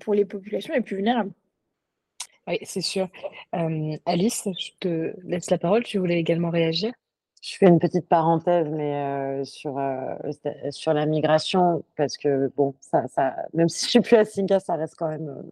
[0.00, 1.32] pour les populations les plus vulnérables.
[2.46, 3.08] Oui, c'est sûr.
[3.52, 5.84] Alice, je te laisse la parole.
[5.84, 6.92] Tu voulais également réagir?
[7.44, 9.78] Je fais une petite parenthèse, mais sur,
[10.70, 13.04] sur la migration, parce que bon, ça,
[13.52, 15.42] même si je suis plus à Singa, ça reste quand même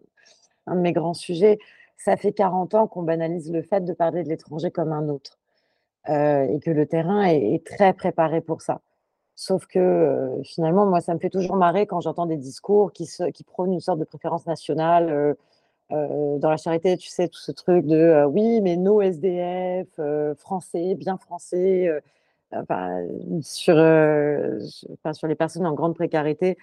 [0.65, 1.59] un de mes grands sujets.
[1.97, 5.37] Ça fait 40 ans qu'on banalise le fait de parler de l'étranger comme un autre,
[6.07, 8.81] et que le terrain est, très préparé pour ça.
[9.35, 13.43] Sauf que finalement, moi, ça me fait toujours marrer quand j'entends des discours qui, qui
[13.43, 15.35] prônent une sorte de préférence nationale.
[15.93, 19.87] Euh, dans la charité, tu sais, tout ce truc de euh, oui, mais nos SDF,
[19.99, 21.89] euh, français, bien français,
[23.41, 23.75] sur,
[25.13, 26.57] sur les personnes en grande précarité.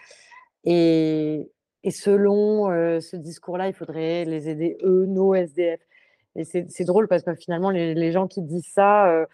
[0.65, 1.51] Et,
[1.91, 2.69] selon
[3.01, 5.81] ce discours-là, il faudrait les aider, eux, nos SDF.
[6.37, 9.27] Et c'est drôle parce que finalement, les, les, gens qui disent ça,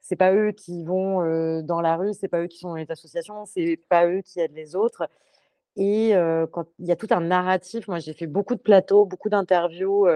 [0.00, 2.90] c'est pas eux qui vont dans la rue, c'est pas eux qui sont dans les
[2.90, 5.08] associations, c'est pas eux qui aident les autres.
[5.76, 6.12] Et
[6.52, 10.06] quand il y a tout un narratif, moi j'ai fait beaucoup de plateaux, beaucoup d'interviews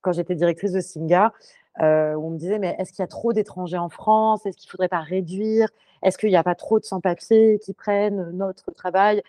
[0.00, 1.32] quand j'étais directrice de Singa,
[1.80, 4.44] où on me disait mais est-ce qu'il y a trop d'étrangers en France?
[4.46, 5.68] Est-ce qu'il ne faudrait pas réduire?
[6.02, 9.22] Est-ce qu'il n'y a pas trop de sans-papiers qui prennent notre travail?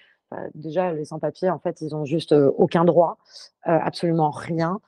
[0.54, 3.18] Déjà, les sans-papiers, en fait, ils n'ont juste aucun droit,
[3.64, 4.80] absolument rien.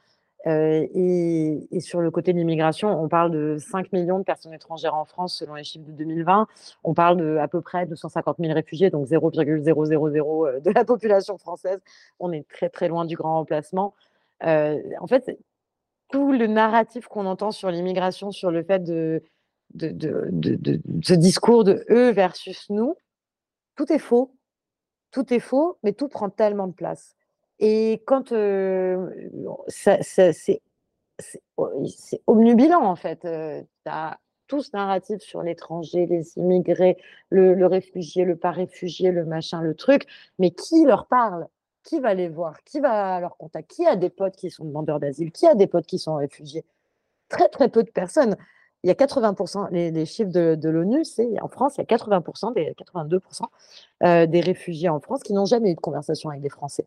[0.47, 4.95] Euh, et, sur le côté de l'immigration, on parle de 5 millions de personnes étrangères
[4.95, 6.47] en France selon les chiffres de 2020.
[6.83, 11.37] On parle de à peu près 250 000 réfugiés, donc 0,000 euh, de la population
[11.37, 11.79] française.
[12.19, 13.93] On est très très loin du grand remplacement.
[14.43, 15.37] Euh, en fait,
[16.11, 19.23] tout le narratif qu'on entend sur l'immigration, sur le fait de,
[19.79, 22.95] ce discours de eux versus nous,
[23.75, 24.35] tout est faux.
[25.11, 27.15] Tout est faux, mais tout prend tellement de place.
[27.61, 28.33] Et quand
[29.69, 30.61] c'est
[32.27, 36.97] omnubilant, en fait, tu as tout ce narratif sur l'étranger, les immigrés,
[37.29, 40.07] le, réfugié, le pas réfugié, le machin, le truc,
[40.39, 41.47] mais qui leur parle?
[41.83, 42.61] Qui va les voir?
[42.65, 43.71] Qui va leur contact?
[43.71, 45.31] Qui a des potes qui sont demandeurs d'asile?
[45.31, 46.65] Qui a des potes qui sont réfugiés?
[47.29, 48.35] Très, très peu de personnes.
[48.83, 52.53] Il y a 80%, les, chiffres de, l'ONU, c'est en France, il y a 80%,
[52.53, 56.85] des, 82% des réfugiés en France qui n'ont jamais eu de conversation avec des Français.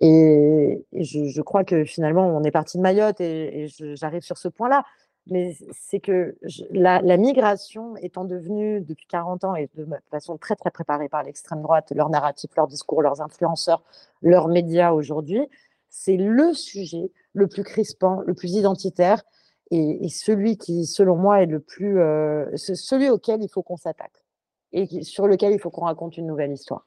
[0.00, 4.84] Et, je, crois que finalement, on est parti de Mayotte et, j'arrive sur ce point-là.
[5.26, 6.36] Mais c'est que
[6.70, 11.62] la, migration étant devenue depuis 40 ans et de façon très très préparée par l'extrême
[11.62, 13.82] droite, leur narratif, leur discours, leurs influenceurs,
[14.20, 15.48] leurs médias aujourd'hui,
[15.88, 19.22] c'est le sujet le plus crispant, le plus identitaire
[19.70, 24.24] et, celui qui, selon moi, est le plus, euh, celui auquel il faut qu'on s'attaque
[24.72, 26.86] et sur lequel il faut qu'on raconte une nouvelle histoire.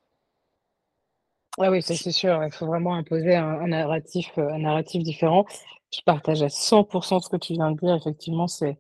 [1.60, 2.44] Ah oui, c'est sûr.
[2.44, 5.46] Il faut vraiment imposer un, narratif, euh, un narratif différent.
[5.92, 7.96] Je partage à 100% ce que tu viens de dire.
[7.96, 8.78] Effectivement, c'est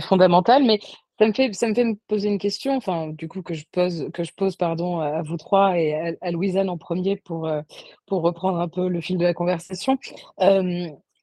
[0.00, 0.64] fondamental.
[0.64, 0.80] Mais
[1.18, 2.76] ça me fait ça me fait me poser une question.
[2.76, 6.12] Enfin, du coup, que je pose que je pose pardon à vous trois et à,
[6.20, 7.62] à Louisanne en premier pour euh,
[8.06, 9.96] pour reprendre un peu le fil de la conversation.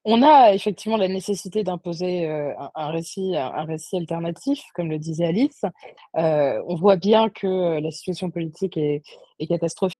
[0.06, 5.64] on a effectivement la nécessité d'imposer euh, un, récit, récit alternatif, comme le disait Alice.
[6.14, 9.04] on voit bien que la situation politique est
[9.48, 10.00] catastrophique.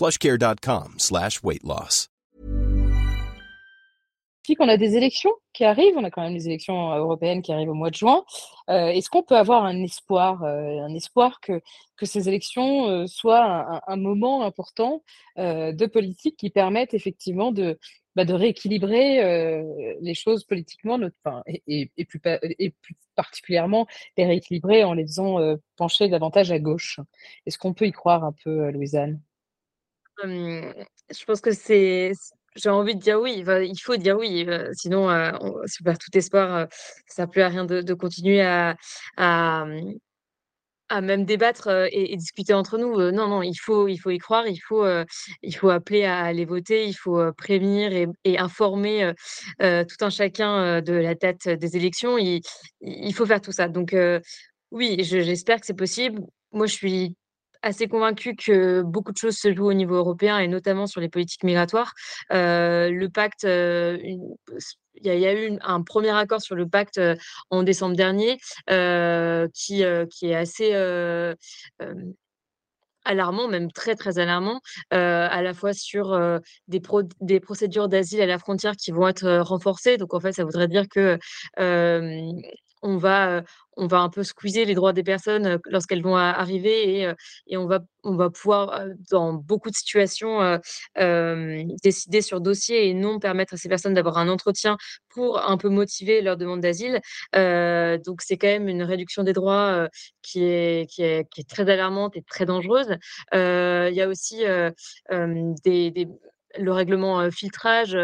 [0.00, 2.08] plushcare.com slash weight loss.
[4.56, 7.68] qu'on a des élections qui arrivent, on a quand même des élections européennes qui arrivent
[7.68, 8.24] au mois de juin.
[8.68, 11.60] Euh, est-ce qu'on peut avoir un espoir, euh, un espoir que,
[11.96, 15.02] que ces élections euh, soient un, moment important
[15.36, 17.78] de politique qui permette effectivement de,
[18.16, 19.62] bah, rééquilibrer
[20.00, 20.98] les choses politiquement,
[21.66, 22.20] et plus
[23.14, 23.86] particulièrement
[24.16, 25.38] les rééquilibrer en les faisant
[25.76, 27.00] pencher davantage à gauche?
[27.46, 29.20] Est-ce qu'on peut y croire un peu, Louisanne?
[30.24, 32.12] Je pense que c'est
[32.56, 36.16] j'ai envie de dire oui, il faut dire oui, sinon, on si on perd tout
[36.16, 36.66] espoir,
[37.06, 38.76] ça ne plus à rien de continuer à
[39.16, 44.18] à, même débattre, et et discuter entre nous, non, non, il faut il faut y
[44.18, 44.84] croire, il faut,
[45.42, 47.92] il faut appeler à aller voter, il faut, prévenir
[48.24, 49.12] et informer,
[49.60, 52.18] tout un chacun, de la date des élections.
[52.18, 53.94] Il faut faire tout ça donc
[54.70, 56.22] oui, je j'espère que c'est possible.
[56.52, 57.16] Moi, je suis
[57.62, 61.08] assez convaincue que beaucoup de choses se jouent au niveau européen et notamment sur les
[61.08, 61.92] politiques migratoires.
[62.32, 67.16] Euh, le pacte, euh, il y, a eu un premier accord sur le pacte euh,
[67.50, 68.38] en décembre dernier
[69.54, 70.74] qui, qui est assez
[73.06, 76.18] alarmant, même très très alarmant, à la fois sur
[76.68, 76.82] des,
[77.20, 79.96] des procédures d'asile à la frontière qui vont être renforcées.
[79.96, 81.18] Donc en fait, ça voudrait dire que
[82.82, 83.42] on va,
[83.76, 87.14] on va un peu squeezer les droits des personnes lorsqu'elles vont arriver
[87.46, 90.58] et, on, va, on va pouvoir, dans beaucoup de situations,
[91.82, 94.76] décider sur dossier et non permettre à ces personnes d'avoir un entretien
[95.08, 97.00] pour un peu motiver leur demande d'asile.
[97.34, 99.88] donc c'est quand même une réduction des droits
[100.22, 102.96] qui, est, qui, est, qui, est, très alarmante et très dangereuse.
[103.32, 104.44] Il y a aussi
[105.64, 106.08] des
[106.58, 107.96] le règlement filtrage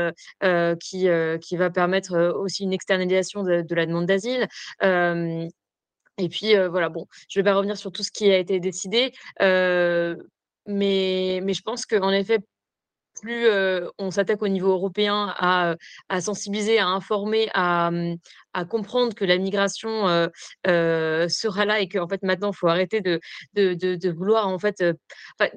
[0.81, 1.09] qui,
[1.41, 4.49] qui va permettre aussi une externalisation de, la demande d'asile.
[4.83, 8.61] et puis voilà, bon, je ne vais pas revenir sur tout ce qui a été
[8.61, 12.39] décidé, mais, mais je pense qu'en effet,
[13.21, 13.49] plus
[13.99, 15.75] on s'attaque au niveau européen à,
[16.09, 18.17] à, sensibiliser, à informer, à, mmh,
[18.53, 20.29] à comprendre que la migration
[20.65, 23.21] sera là et qu'en fait maintenant il faut arrêter de,
[23.55, 24.85] de, de, vouloir en fait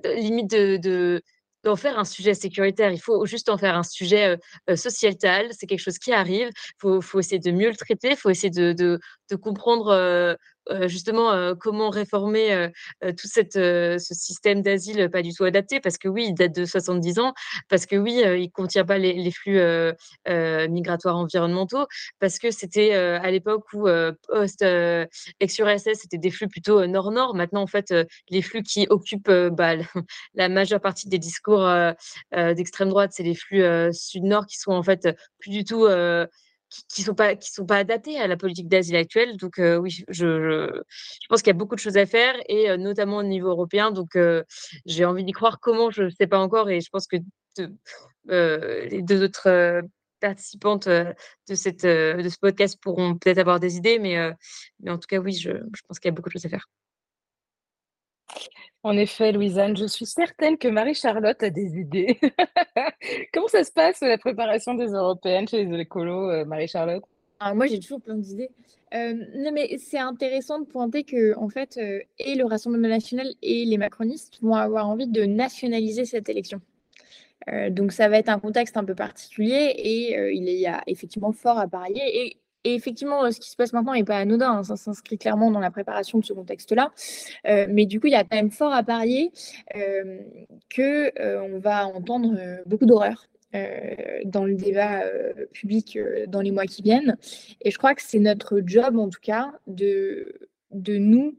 [0.06, 1.22] limite de
[1.64, 2.92] d'en faire un sujet sécuritaire.
[2.92, 4.38] Il faut juste en faire un sujet
[4.76, 5.48] sociétal.
[5.52, 6.50] C'est quelque chose qui arrive.
[6.84, 8.12] Il faut, essayer de mieux le traiter.
[8.12, 10.38] Il faut essayer de, de, comprendre
[10.88, 16.08] justement euh, comment réformer euh, tout ce système d'asile pas du tout adapté, parce que
[16.08, 17.34] oui, il date de 70 ans,
[17.68, 19.60] parce que oui, il contient pas les, flux
[20.70, 21.86] migratoires environnementaux,
[22.20, 23.88] parce que c'était à l'époque où
[24.28, 27.36] post ex URSS, c'était des flux plutôt nord-nord.
[27.36, 27.94] Maintenant, en fait,
[28.30, 29.76] les flux qui occupent bah,
[30.34, 31.68] la majeure partie des discours
[32.34, 35.08] d'extrême droite, c'est les flux sud-nord qui sont en fait
[35.40, 35.88] plus du tout
[36.88, 39.38] qui ne sont, pas, qui sont pas adaptés à la politique d'asile actuelle.
[39.38, 40.82] Donc oui, je, je,
[41.30, 43.92] pense qu'il y a beaucoup de choses à faire, et notamment au niveau européen.
[43.92, 44.18] Donc
[44.86, 45.60] j'ai envie d'y croire.
[45.60, 47.18] Comment, je ne sais pas encore, et je pense que
[48.28, 49.82] les deux autres
[50.20, 51.16] participantes de,
[51.56, 54.32] cette, de ce podcast pourront peut-être avoir des idées, mais,
[54.80, 56.50] mais en tout cas, oui, je, je pense qu'il y a beaucoup de choses à
[56.50, 56.68] faire.
[58.84, 62.18] En effet, Louisanne, je suis certaine que Marie-Charlotte a des idées.
[63.34, 67.04] Comment ça se passe la préparation des européennes chez les écolos, euh, Marie-Charlotte?
[67.42, 68.50] Ah, Moi, j'ai toujours plein d'idées.
[68.94, 73.28] Euh, non, mais c'est intéressant de pointer que, en fait, euh, et le Rassemblement national
[73.42, 76.62] et les macronistes vont avoir envie de nationaliser cette élection.
[77.72, 81.58] donc, ça va être un contexte un peu particulier et il y a effectivement fort
[81.58, 82.04] à parier.
[82.04, 85.50] Et et effectivement, ce qui se passe maintenant n'est pas anodin, hein, ça s'inscrit clairement
[85.50, 86.92] dans la préparation de ce contexte-là.
[87.48, 89.32] Euh, mais du coup, il y a quand même fort à parier
[89.76, 90.20] euh,
[90.76, 93.28] qu'on euh, va entendre beaucoup d'horreurs
[94.26, 95.02] dans le débat
[95.54, 97.18] public dans les mois qui viennent.
[97.62, 101.36] Et je crois que c'est notre job, en tout cas, de, de nous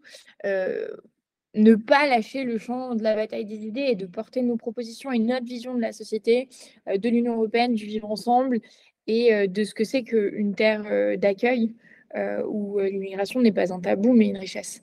[1.54, 5.12] ne pas lâcher le champ de la bataille des idées et de porter nos propositions
[5.12, 6.48] et notre vision de la société,
[6.88, 8.59] de l'Union européenne, du vivre ensemble
[9.06, 10.84] et de ce que c'est qu'une terre
[11.18, 11.72] d'accueil
[12.46, 14.82] où l'immigration n'est pas un tabou mais une richesse.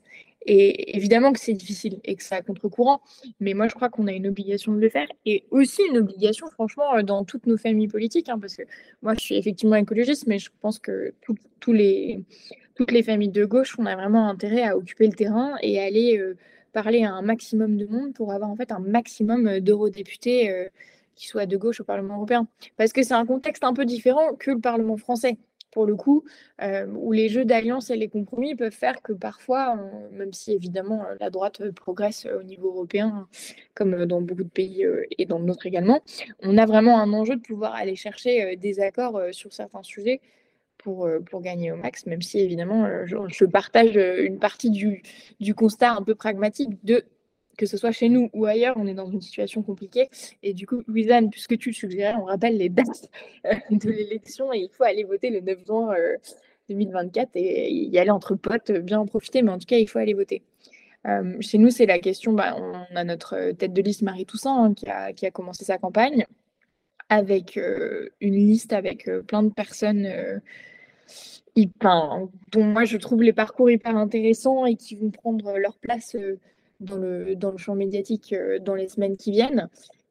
[0.49, 3.01] Et évidemment que c'est difficile et que c'est à contre-courant,
[3.41, 6.47] mais moi je crois qu'on a une obligation de le faire et aussi une obligation,
[6.49, 8.63] franchement, dans toutes nos familles politiques, hein, parce que
[9.01, 11.13] moi je suis effectivement écologiste, mais je pense que
[11.60, 12.23] tous les,
[12.75, 16.21] toutes les familles de gauche, on a vraiment intérêt à occuper le terrain et aller
[16.71, 20.69] parler à un maximum de monde pour avoir en fait un maximum d'eurodéputés
[21.17, 22.47] qui soit de gauche au Parlement européen.
[22.77, 25.38] Parce que c'est un contexte un peu différent que le Parlement français,
[25.71, 26.23] pour le coup,
[26.62, 29.77] euh, où les jeux d'alliance et les compromis peuvent faire que parfois,
[30.12, 33.27] même si évidemment euh, la droite progresse au niveau européen,
[33.73, 36.01] comme dans beaucoup de pays euh, et dans d'autres également,
[36.41, 40.22] on a vraiment un enjeu de pouvoir aller chercher des accords sur certains sujets
[40.78, 41.09] pour,
[41.41, 46.70] gagner au max, même si évidemment je, partage une partie du, constat un peu pragmatique
[46.86, 47.03] de
[47.58, 50.10] que ce soit chez nous ou ailleurs, on est dans une situation compliquée.
[50.43, 53.10] Et du coup, Louisanne, puisque tu le suggérais, on rappelle les dates
[53.45, 55.93] euh, de l'élection et il faut aller voter le 9 juin
[56.70, 59.89] 2024 euh, et y aller entre potes, bien en profiter, mais en tout cas, il
[59.89, 60.43] faut aller voter.
[61.08, 64.66] Euh, chez nous, c'est la question, bah, on a notre tête de liste Marie Toussaint
[64.66, 66.26] hein, qui, a, commencé sa campagne
[67.10, 67.58] avec
[68.20, 70.41] une liste avec plein de personnes
[72.51, 76.18] dont moi je trouve les parcours hyper intéressants et qui vont prendre leur place
[76.80, 79.69] dans le, dans le champ médiatique euh, dans les semaines qui viennent.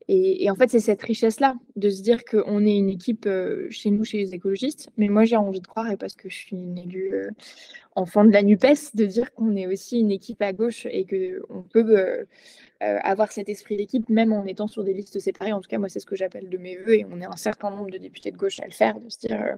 [0.09, 3.29] Et, en fait, c'est cette richesse-là, de se dire qu'on est une équipe
[3.71, 4.89] chez nous, chez les écologistes.
[4.97, 7.13] Mais moi, j'ai envie de croire, et parce que je suis une élue
[7.97, 11.63] enfant de la NUPES, de dire qu'on est aussi une équipe à gauche et qu'on
[11.63, 12.25] peut
[12.81, 15.53] avoir cet esprit d'équipe, même en étant sur des listes séparées.
[15.53, 17.37] En tout cas, moi, c'est ce que j'appelle de mes voeux, et on est un
[17.37, 19.57] certain nombre de députés de gauche à le faire, de se dire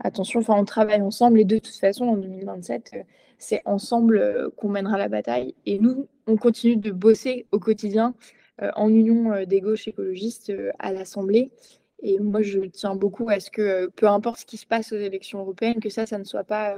[0.00, 2.96] attention, enfin, on travaille ensemble, et de toute façon, en 2027,
[3.38, 5.54] c'est ensemble qu'on mènera la bataille.
[5.66, 8.14] Et nous, on continue de bosser au quotidien
[8.62, 11.50] euh, en union euh, des gauches écologistes euh, à l'Assemblée.
[12.02, 14.98] Et moi, je tiens beaucoup à ce que, peu importe ce qui se passe aux
[14.98, 16.76] élections européennes, que ça, ça ne soit pas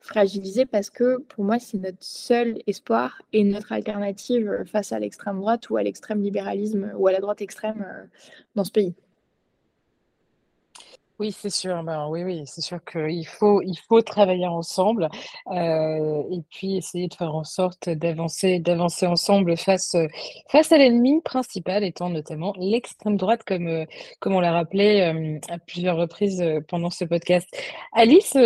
[0.00, 5.38] fragilisé parce que pour moi, c'est notre seul espoir et notre alternative face à l'extrême
[5.38, 7.86] droite ou à l'extrême libéralisme ou à la droite extrême
[8.56, 8.94] dans ce pays.
[11.18, 11.82] Oui, c'est sûr.
[11.82, 15.08] Ben, oui, oui, c'est sûr qu'il faut, il faut travailler ensemble
[15.50, 19.96] et puis essayer de faire en sorte d'avancer, d'avancer ensemble face,
[20.48, 23.84] face à l'ennemi principal étant notamment l'extrême droite, comme,
[24.20, 25.00] comme on l'a rappelé
[25.48, 27.48] à plusieurs reprises pendant ce podcast.
[27.92, 28.36] Alice,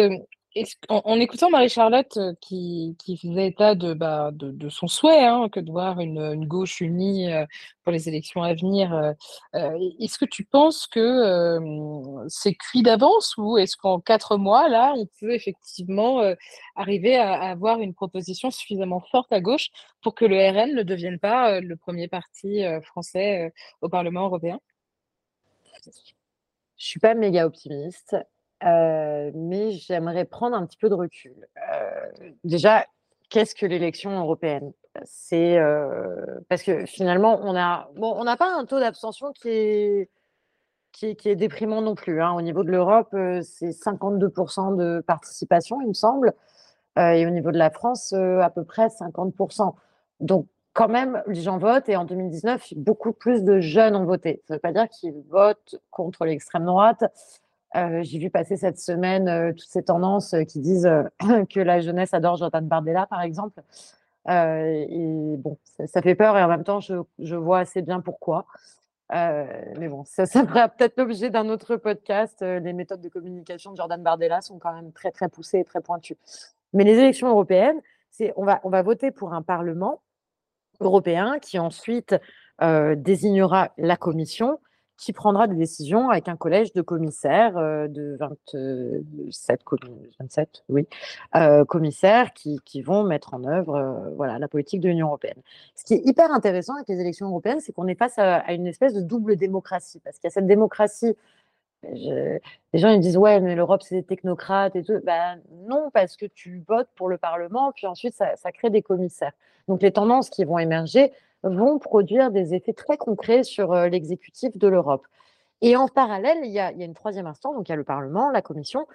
[0.89, 4.31] en, écoutant Marie-Charlotte euh, qui, faisait état de, bah,
[4.69, 7.47] son souhait hein, que de voir une, gauche unie euh,
[7.83, 9.13] pour les élections à venir, euh,
[9.99, 11.59] est-ce que tu penses que
[12.29, 16.23] c'est cuit d'avance ou est-ce qu'en quatre mois, là, on peut effectivement
[16.77, 19.71] arriver à, avoir une proposition suffisamment forte à gauche
[20.03, 24.61] pour que le RN ne devienne pas le premier parti français au Parlement européen?
[26.77, 28.17] Je suis pas méga optimiste.
[28.65, 31.35] Mais j'aimerais prendre un petit peu de recul.
[32.45, 32.87] Déjà,
[33.29, 34.73] qu'est-ce que l'élection européenne?
[35.05, 35.59] C'est
[36.49, 40.11] parce que finalement, on a bon, on n'a pas un taux d'abstention qui est
[40.93, 42.23] qui déprimant non plus.
[42.23, 42.33] Hein.
[42.33, 43.09] Au niveau de l'Europe,
[43.43, 46.35] c'est 52% de participation, il me semble,
[46.97, 49.75] et au niveau de la France, à peu près 50%.
[50.21, 54.43] Donc quand même, les gens votent et en 2019, beaucoup plus de jeunes ont voté.
[54.47, 57.05] Ça ne veut pas dire qu'ils votent contre l'extrême droite.
[57.75, 60.91] Euh, j'ai vu passer cette semaine euh, toutes ces tendances euh, qui disent
[61.51, 63.63] que la jeunesse adore Jordan Bardella, par exemple.
[64.29, 68.47] et bon, ça, fait peur et en même temps, je, vois assez bien pourquoi.
[69.11, 72.43] mais bon, ça, ça ferait peut-être l'objet d'un autre podcast.
[72.43, 75.81] les méthodes de communication de Jordan Bardella sont quand même très, très poussées et très
[75.81, 76.19] pointues.
[76.75, 77.81] Mais les élections européennes,
[78.37, 80.03] on va, on va voter pour un Parlement
[80.81, 82.15] européen qui ensuite
[82.97, 84.59] désignera la Commission
[84.97, 89.61] qui prendra des décisions avec un collège de commissaires euh, de 27,
[90.21, 90.87] 27 oui,
[91.35, 95.41] euh, commissaires qui, qui, vont mettre en œuvre euh, voilà, la politique de l'Union européenne.
[95.75, 98.67] Ce qui est hyper intéressant avec les élections européennes, c'est qu'on est face à, une
[98.67, 101.17] espèce de double démocratie, parce qu'il y a cette démocratie
[101.85, 102.41] les
[102.75, 105.01] gens ils disent ouais mais l'Europe c'est des technocrates et tout.
[105.03, 108.83] Ben, non parce que tu votes pour le Parlement puis ensuite ça, ça crée des
[108.83, 109.33] commissaires.
[109.67, 111.11] Donc les tendances qui vont émerger
[111.43, 115.07] vont produire des effets très concrets sur euh, l'exécutif de l'Europe.
[115.61, 118.31] Et en parallèle, il y, a, une troisième instance, donc il y a le Parlement,
[118.31, 118.87] la Commission,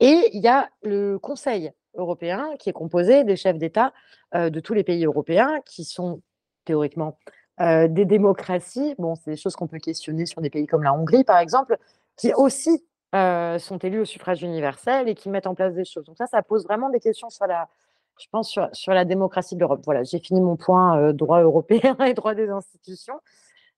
[0.00, 3.92] et il y a le Conseil européen qui est composé des chefs d'État
[4.34, 6.20] euh, de tous les pays européens qui sont
[6.64, 7.18] théoriquement
[7.60, 8.94] euh, des démocraties.
[8.98, 11.78] Bon, c'est des choses qu'on peut questionner sur des pays comme la Hongrie, par exemple,
[12.16, 16.04] qui aussi sont élus au suffrage universel et qui mettent en place des choses.
[16.04, 17.68] Donc ça, ça pose vraiment des questions sur la,
[18.20, 19.80] je pense, sur, sur la démocratie de l'Europe.
[19.84, 23.20] Voilà, j'ai fini mon point euh, droit européen et droit des institutions.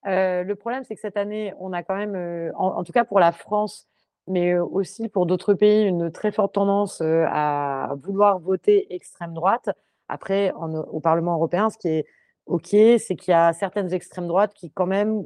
[0.07, 3.05] Euh, le problème, c'est que cette année, on a quand même, euh, en, tout cas
[3.05, 3.87] pour la France,
[4.29, 9.71] mais aussi pour d'autres pays, une très forte tendance à vouloir voter extrême droite.
[10.09, 12.07] Après, au Parlement européen, ce qui est
[12.47, 15.25] OK, c'est qu'il y a certaines extrêmes droites qui, quand même,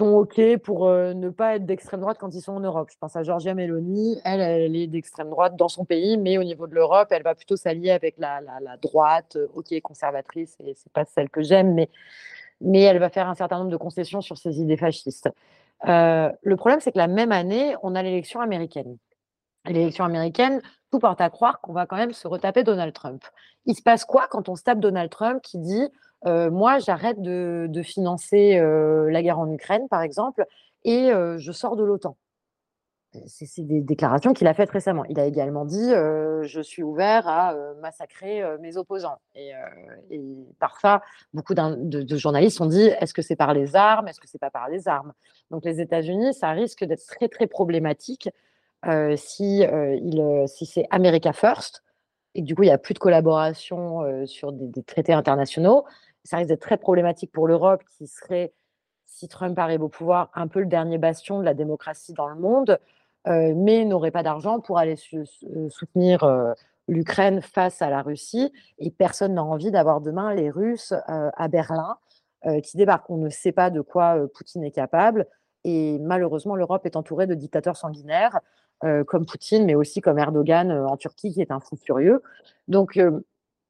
[0.00, 2.88] sont OK pour euh, ne pas être d'extrême droite quand ils sont en Europe.
[2.90, 6.66] Je pense à Giorgia Meloni, elle, est d'extrême droite dans son pays, mais au niveau
[6.66, 10.90] de l'Europe, elle va plutôt s'allier avec la, la, droite, euh, OK, conservatrice, et c'est
[10.90, 11.90] pas celle que j'aime, mais,
[12.62, 15.28] mais elle va faire un certain nombre de concessions sur ses idées fascistes.
[15.86, 18.96] Euh, le problème, c'est que la même année, on a l'élection américaine.
[19.66, 23.22] L'élection américaine, tout porte à croire qu'on va quand même se retaper Donald Trump.
[23.66, 25.88] Il se passe quoi quand on se tape Donald Trump qui dit
[26.24, 30.44] moi, j'arrête de, financer la guerre en Ukraine, par exemple,
[30.84, 32.16] et je sors de l'OTAN.
[33.26, 35.04] C'est des déclarations qu'il a faites récemment.
[35.08, 39.18] Il a également dit Je suis ouvert à massacrer mes opposants.
[39.34, 39.52] Et,
[40.60, 41.02] parfois,
[41.32, 44.06] beaucoup de, journalistes ont dit Est-ce que c'est par les armes?
[44.06, 45.12] Est-ce que c'est pas par les armes?
[45.50, 48.28] Donc, les États-Unis, ça risque d'être très, très problématique
[49.16, 49.64] si,
[50.46, 51.82] si c'est America First
[52.34, 55.84] et du coup, il n'y a plus de collaboration sur des, traités internationaux
[56.24, 58.52] ça risque d'être très problématique pour l'Europe qui serait,
[59.06, 62.36] si Trump arrive au pouvoir, un peu le dernier bastion de la démocratie dans le
[62.36, 62.78] monde,
[63.26, 66.52] euh, mais n'aurait pas d'argent pour aller euh, soutenir euh,
[66.88, 68.52] l'Ukraine face à la Russie.
[68.78, 71.96] Et personne n'a envie d'avoir demain les Russes à Berlin
[72.64, 73.10] qui débarquent.
[73.10, 75.26] On ne sait pas de quoi Poutine est capable.
[75.62, 78.40] Et malheureusement, l'Europe est entourée de dictateurs sanguinaires,
[78.80, 82.22] comme Poutine, mais aussi comme Erdogan en Turquie, qui est un fou furieux.
[82.66, 82.98] Donc,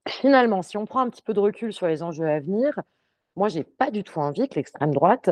[0.08, 2.80] finalement, si on prend un petit peu de recul sur les enjeux à venir,
[3.36, 5.30] moi, j'ai pas du tout envie que l'extrême droite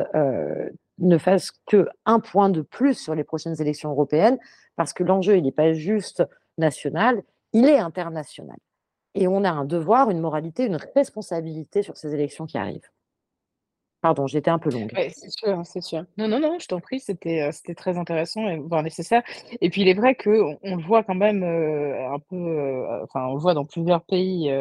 [0.99, 4.37] ne fasse que un point de plus sur les prochaines élections européennes,
[4.75, 6.23] parce que l'enjeu, il n'est pas juste
[6.57, 8.57] national, il est international.
[9.15, 12.89] Et on a un devoir, une moralité, une responsabilité sur ces élections qui arrivent.
[14.01, 14.91] Pardon, j'étais un peu longue.
[14.95, 16.05] c'est sûr, c'est sûr.
[16.17, 19.23] Non, non, non, je t'en prie, c'était, c'était très intéressant et voire nécessaire.
[19.59, 23.33] Et puis il est vrai qu'on on le voit quand même un peu, enfin on
[23.33, 24.51] le voit dans plusieurs pays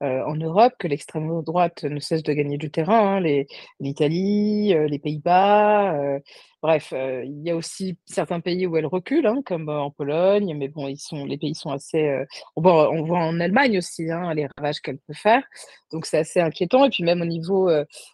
[0.00, 3.44] en Europe que l'extrême droite ne cesse de gagner du terrain, hein,
[3.80, 6.18] l'Italie, les Pays-Bas,
[6.62, 10.68] Bref, il y a aussi certains pays où elle recule, hein, comme en Pologne, mais
[10.68, 12.24] bon, les pays sont assez.
[12.54, 15.42] on, voit, on voit en Allemagne aussi hein, les ravages qu'elle peut faire,
[15.90, 16.84] donc c'est assez inquiétant.
[16.84, 17.68] Et puis même au niveau,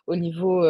[0.07, 0.62] au niveau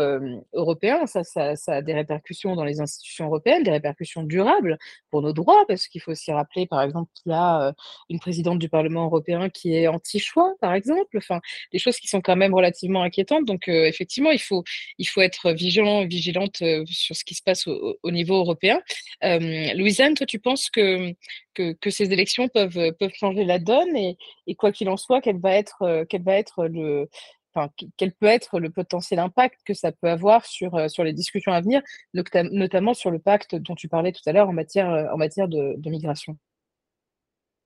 [0.54, 1.22] européen, ça,
[1.68, 4.76] a des répercussions dans les institutions européennes, des répercussions durables
[5.12, 7.72] pour nos droits, parce qu'il faut aussi rappeler, par exemple, qu'il y a
[8.10, 11.16] une présidente du Parlement européen qui est anti-choix, par exemple.
[11.16, 11.40] Enfin,
[11.72, 13.44] des choses qui sont quand même relativement inquiétantes.
[13.44, 14.64] Donc effectivement, il faut,
[14.98, 16.56] il faut être vigilant, vigilante
[16.86, 18.80] sur ce qui se passe au, niveau européen.
[19.24, 21.12] Euh, Louisanne, toi, tu penses que,
[21.54, 24.16] que, ces élections peuvent, peuvent changer la donne et,
[24.56, 27.08] quoi qu'il en soit, quel va être, euh, quel va être le,
[27.54, 31.14] Enfin, quel peut être le potentiel impact que ça peut avoir sur, euh, sur les
[31.14, 31.80] discussions à venir,
[32.12, 35.74] notamment sur le pacte dont tu parlais tout à l'heure en matière, en matière de,
[35.88, 36.36] migration?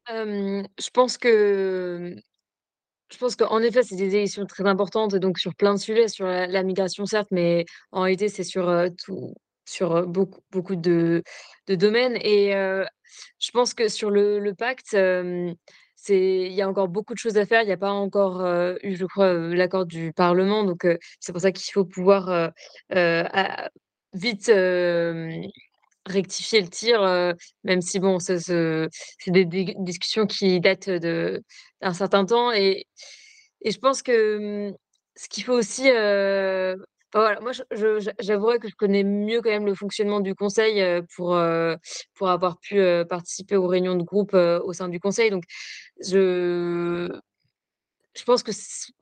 [0.06, 2.16] Je pense que
[3.12, 6.26] je pense qu'en effet, c'est des élections très importantes, donc sur plein de sujets, sur
[6.26, 8.72] la, migration certes, mais en réalité, c'est sur
[9.04, 9.34] tout,
[9.64, 11.22] sur beaucoup, beaucoup de,
[11.66, 12.16] de domaines.
[12.22, 12.52] Et
[13.38, 14.96] je pense que sur le, pacte,
[15.96, 17.62] c'est il y a encore beaucoup de choses à faire.
[17.62, 18.44] Il n'y a pas encore
[18.82, 20.64] eu, je crois, l'accord du Parlement.
[20.64, 20.86] Donc,
[21.20, 22.50] c'est pour ça qu'il faut pouvoir
[24.14, 24.50] vite
[26.06, 27.34] rectifier le tir,
[27.64, 28.50] même si, bon, c'est
[29.26, 29.44] des,
[29.78, 32.52] discussions qui datent d'un certain temps.
[32.52, 32.86] Et,
[33.62, 34.72] et je pense que
[35.16, 35.88] ce qu'il faut aussi
[37.20, 37.52] voilà, moi,
[38.20, 40.82] j'avouerais que je connais mieux quand même le fonctionnement du conseil
[41.14, 41.38] pour,
[42.14, 45.30] pour avoir pu participer aux réunions de groupe au sein du conseil.
[45.30, 45.44] Donc,
[46.00, 47.08] je,
[48.14, 48.52] je pense que,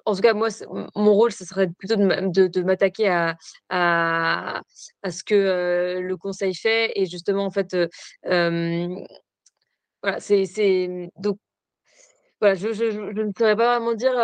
[0.05, 0.49] en tout cas, moi,
[0.95, 3.37] mon rôle, ce serait plutôt de, de, m'attaquer à,
[3.69, 4.63] à,
[5.03, 6.93] à, ce que le conseil fait.
[6.97, 7.77] Et justement, en fait,
[10.03, 11.11] voilà, c'est.
[11.19, 11.39] Donc,
[12.41, 14.15] voilà, je, je, ne saurais pas vraiment dire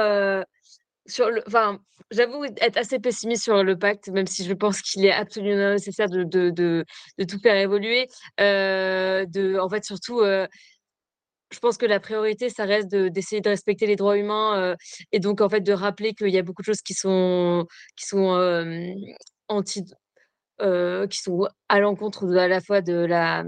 [1.07, 1.79] sur le, enfin,
[2.11, 6.09] j'avoue être assez pessimiste sur le pacte, même si je pense qu'il est absolument nécessaire
[6.09, 8.09] de, de, de, tout faire évoluer.
[8.41, 10.47] Euh, de, en fait, surtout, euh,
[11.53, 14.77] je pense que la priorité, ça reste d'essayer de, respecter les droits humains euh,
[15.13, 18.07] et donc, en fait, de rappeler qu'il y a beaucoup de choses qui sont, qui
[18.07, 18.97] sont
[19.49, 19.85] anti,
[20.61, 23.45] qui sont à l'encontre à la fois de la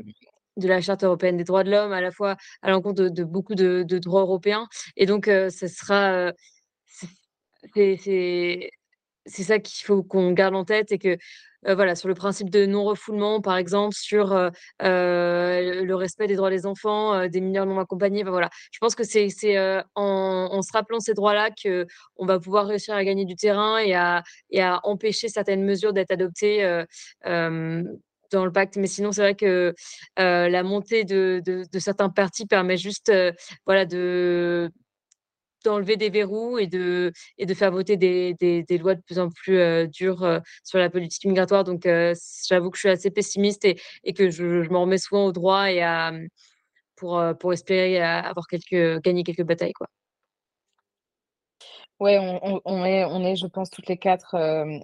[0.57, 3.55] de la Charte européenne des droits de l'homme, à la fois à l'encontre de, beaucoup
[3.55, 4.67] de, droits européens.
[4.97, 6.33] Et donc, ce sera
[7.75, 8.71] c'est
[9.43, 11.17] ça qu'il faut qu'on garde en tête et que
[11.67, 14.29] voilà sur le principe de non refoulement par exemple sur
[14.81, 19.29] le respect des droits des enfants des mineurs non accompagnés voilà je pense que c'est
[19.29, 19.59] c'est
[19.97, 21.87] en, se rappelant ces droits là que
[22.17, 24.23] on va pouvoir réussir à gagner du terrain et à
[24.85, 26.85] empêcher certaines mesures d'être adoptées
[28.31, 28.77] dans le pacte.
[28.77, 29.75] Mais sinon, c'est vrai que
[30.17, 31.43] la montée de,
[31.79, 33.13] certains partis permet juste
[33.67, 34.71] voilà, de,
[35.65, 39.29] d'enlever des verrous et de, et de faire voter des, des, lois de plus en
[39.31, 41.65] plus euh, dures euh, sur la politique migratoire.
[41.65, 42.15] Donc, euh,
[42.49, 45.33] j'avoue que je suis assez pessimiste et, et que je, je m'en remets souvent au
[45.33, 46.13] droit et à,
[46.97, 49.73] pour, pour espérer avoir quelques, gagner quelques batailles.
[49.73, 49.89] Quoi.
[52.01, 54.37] Oui, on, est, on est, je pense, toutes les quatre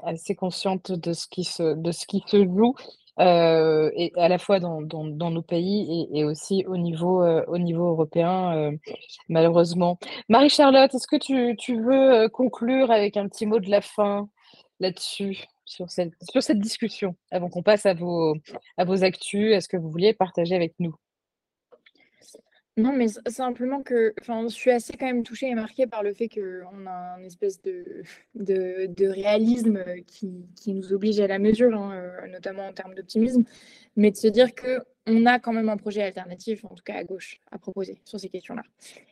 [0.05, 2.75] assez conscientes de ce qui se, de ce qui se joue
[3.21, 8.73] euh, et à la fois dans, nos pays et, aussi au niveau, euh, européen, euh,
[9.29, 9.99] malheureusement.
[10.29, 14.29] Marie-Charlotte, est-ce que tu, veux conclure avec un petit mot de la fin
[14.81, 18.35] là-dessus, sur cette, sur cette discussion, avant qu'on passe à vos,
[18.77, 20.95] à vos actus Est-ce que vous vouliez partager avec nous?
[22.77, 26.29] Non, mais simplement que je suis assez quand même touchée et marquée par le fait
[26.29, 28.03] qu'on a un espèce de,
[28.35, 33.45] de, réalisme qui, qui, nous oblige à la mesure, hein, euh, notamment en termes d'optimisme,
[33.95, 37.05] mais de se dire qu'on a quand même un projet alternatif, en tout cas à
[37.05, 38.65] gauche, à proposer sur ces questions-là.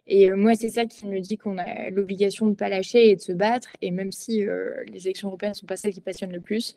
[0.09, 3.11] Et euh, moi, c'est ça qui me dit qu'on a l'obligation de ne pas lâcher
[3.11, 5.95] et de se battre, et même si euh, les élections européennes ne sont pas celles
[5.95, 6.75] qui passionnent le plus,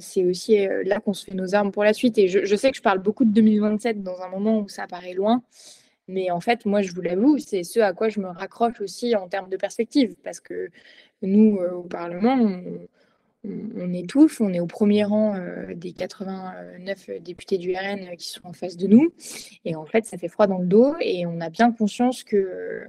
[0.00, 2.18] c'est aussi là qu'on se fait nos armes pour la suite.
[2.18, 5.14] Et je, sais que je parle beaucoup de 2027 dans un moment où ça paraît
[5.14, 5.42] loin,
[6.08, 9.16] mais en fait, moi, je vous l'avoue, c'est ce à quoi je me raccroche aussi
[9.16, 10.70] en termes de perspective, parce que
[11.22, 12.38] nous, euh, au Parlement,
[13.44, 15.36] on, étouffe, on est au premier rang
[15.74, 19.12] des 89 députés du RN qui sont en face de nous.
[19.64, 22.88] Et en fait, ça fait froid dans le dos et on a bien conscience que,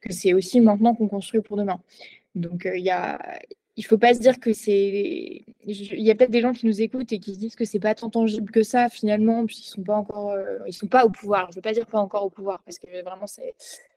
[0.00, 1.80] que c'est aussi maintenant qu'on construit pour demain.
[2.34, 3.18] Donc, il y a,
[3.76, 5.44] il faut pas se dire que c'est.
[5.66, 7.80] Il y a peut-être des gens qui nous écoutent et qui se disent que c'est
[7.80, 11.10] pas tant tangible que ça finalement, puisqu'ils sont pas encore, euh, ils sont pas au
[11.10, 11.50] pouvoir.
[11.50, 13.26] Je veux pas dire pas encore au pouvoir parce que vraiment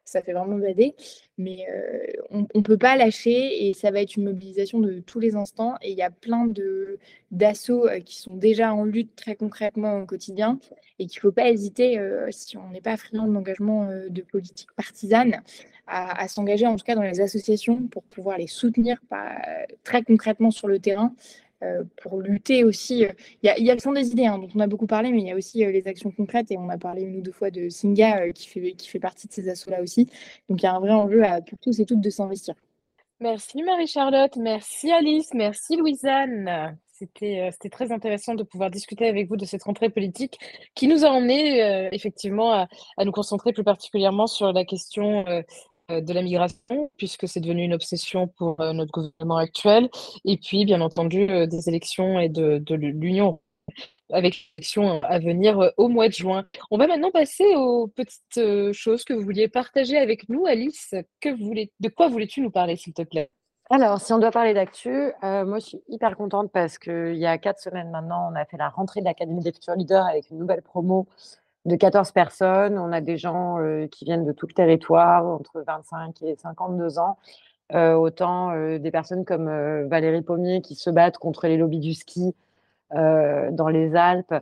[0.08, 0.96] ça fait vraiment bader,
[1.38, 5.20] mais euh, on ne peut pas lâcher et ça va être une mobilisation de tous
[5.20, 5.76] les instants.
[5.82, 6.50] Et il y a plein
[7.32, 10.60] d'assauts euh, qui sont déjà en lutte très concrètement au quotidien
[11.00, 12.00] et qu'il ne faut pas hésiter,
[12.32, 15.44] si on n'est pas friand d'engagement de politique partisane,
[15.86, 18.98] à, s'engager en tout cas dans les associations pour pouvoir les soutenir
[19.84, 21.14] très concrètement sur le terrain.
[21.64, 23.04] Euh, pour lutter aussi.
[23.04, 25.28] Euh, il y, a, le des idées hein, dont on a beaucoup parlé, mais il
[25.28, 27.50] y a aussi euh, les actions concrètes et on a parlé une ou deux fois
[27.50, 30.08] de Singa qui, fait, qui fait partie de ces assauts-là aussi.
[30.50, 32.54] Donc il y a un vrai enjeu à, pour tous et toutes de s'investir.
[33.20, 36.78] Merci Marie-Charlotte, merci Alice, merci Louisanne.
[36.92, 40.38] C'était très intéressant de pouvoir discuter avec vous de cette rentrée politique
[40.76, 42.68] qui nous a emmené effectivement à,
[43.06, 45.42] nous concentrer plus particulièrement sur la question euh,
[45.90, 49.90] de la migration, puisque c'est devenu une obsession pour euh, notre gouvernement actuel,
[50.26, 53.40] et puis bien entendu euh, des élections et de, de l'Union
[54.12, 56.46] avec l'élection à venir au mois de juin.
[56.72, 60.46] On va maintenant passer aux petites choses que vous vouliez partager avec nous.
[60.46, 63.30] Alice, que de quoi voulais-tu nous parler, s'il te plaît?
[63.70, 67.38] Alors, si on doit parler d'actu, moi je suis hyper contente parce qu'il y a
[67.38, 70.38] quatre semaines maintenant, on a fait la rentrée de l'Académie des futurs leaders avec une
[70.38, 71.06] nouvelle promo
[71.68, 72.80] de 14 personnes.
[72.80, 76.98] On a des gens euh, qui viennent de tout le territoire, entre 25 et 52
[76.98, 77.18] ans.
[77.74, 79.50] Euh, autant euh, des personnes comme
[79.88, 82.34] Valérie Pommier qui se battent contre les lobbies du ski
[82.90, 84.34] dans les Alpes,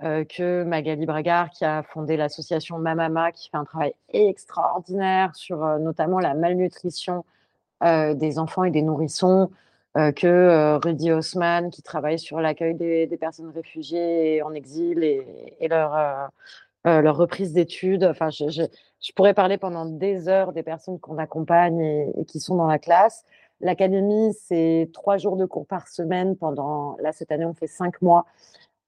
[0.00, 6.18] que Magali Bragard qui a fondé l'association Mamama qui fait un travail extraordinaire sur notamment
[6.18, 7.24] la malnutrition
[7.80, 9.52] des enfants et des nourrissons.
[9.94, 16.30] que Rudy Haussmann qui travaille sur l'accueil des, personnes réfugiées en exil et, leur,
[16.84, 18.04] leur reprise d'études.
[18.04, 22.56] Enfin, je, je, pourrais parler pendant des heures des personnes qu'on accompagne et, qui sont
[22.56, 23.24] dans la classe.
[23.60, 28.02] L'académie, c'est trois jours de cours par semaine pendant, là, cette année, on fait cinq
[28.02, 28.26] mois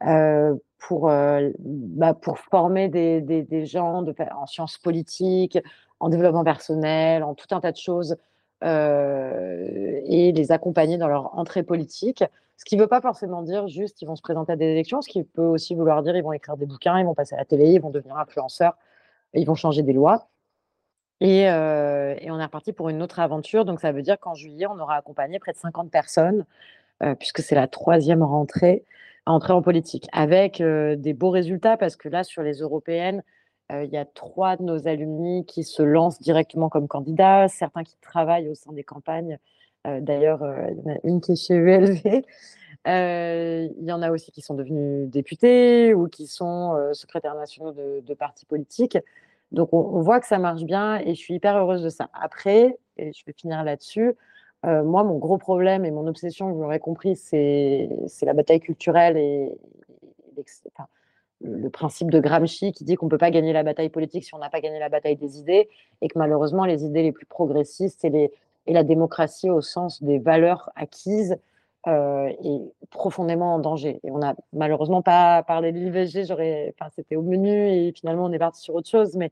[0.06, 5.58] euh, pour, euh, bah, pour former des, des, des gens de, en sciences politiques,
[6.00, 8.16] en développement personnel, en tout un tas de choses
[8.64, 12.24] euh, et les accompagner dans leur entrée politique.
[12.56, 15.02] Ce qui ne veut pas forcément dire juste qu'ils vont se présenter à des élections,
[15.02, 17.38] ce qui peut aussi vouloir dire ils vont écrire des bouquins, ils vont passer à
[17.38, 18.76] la télé, ils vont devenir influenceurs,
[19.34, 20.28] ils vont changer des lois.
[21.20, 23.64] Et, euh, on est reparti pour une autre aventure.
[23.64, 26.44] Donc ça veut dire qu'en juillet, on aura accompagné près de 50 personnes,
[27.02, 28.84] euh, puisque c'est la troisième rentrée,
[29.26, 33.22] entrée en politique, avec euh, des beaux résultats, parce que là, sur les européennes,
[33.70, 37.96] il y a trois de nos alumni qui se lancent directement comme candidats, certains qui
[37.98, 39.38] travaillent au sein des campagnes
[39.86, 42.24] euh, d'ailleurs, euh, il y en a une qui est chez ULV.
[42.86, 47.72] Euh, il y en a aussi qui sont devenus députés ou qui sont secrétaires nationaux
[47.72, 48.98] de, partis politiques.
[49.52, 52.10] Donc, on, voit que ça marche bien et je suis hyper heureuse de ça.
[52.12, 54.12] Après, et je vais finir là-dessus,
[54.64, 57.88] moi, mon gros problème et mon obsession, vous l'aurez compris, c'est
[58.22, 59.56] la bataille culturelle et,
[61.40, 64.34] le principe de Gramsci qui dit qu'on ne peut pas gagner la bataille politique si
[64.34, 65.68] on n'a pas gagné la bataille des idées
[66.00, 68.32] et que malheureusement, les idées les plus progressistes et les,
[68.66, 71.36] et la démocratie au sens des valeurs acquises
[71.86, 74.00] euh, est profondément en danger.
[74.04, 78.32] Et on n'a malheureusement pas parlé de l'IVG, enfin, c'était au menu et finalement on
[78.32, 79.30] est parti sur autre chose, mais,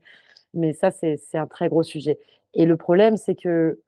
[0.53, 2.19] mais ça c'est un très gros sujet.
[2.53, 3.79] Et le problème c'est que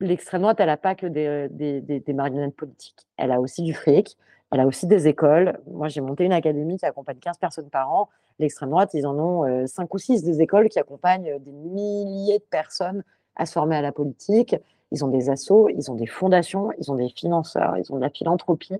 [0.00, 3.74] l'extrême droite, elle n'a pas que des, des, des, marionnettes politiques, elle a aussi du
[3.74, 4.16] fric,
[4.52, 5.58] elle a aussi des écoles.
[5.70, 8.08] Moi j'ai monté une académie qui accompagne 15 personnes par an.
[8.38, 12.38] L'extrême droite, ils en ont 5 euh, ou 6 des écoles qui accompagnent des milliers
[12.38, 13.02] de personnes
[13.36, 14.56] à se former à la politique
[14.90, 18.00] ils ont des assos, ils ont des fondations, ils ont des financeurs, ils ont de
[18.00, 18.74] la philanthropie.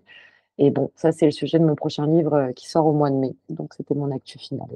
[0.59, 3.11] Et bon, ça, c'est le sujet de mon prochain livre euh, qui sort au mois
[3.11, 3.37] de mai.
[3.49, 4.67] Donc, c'était mon actu final.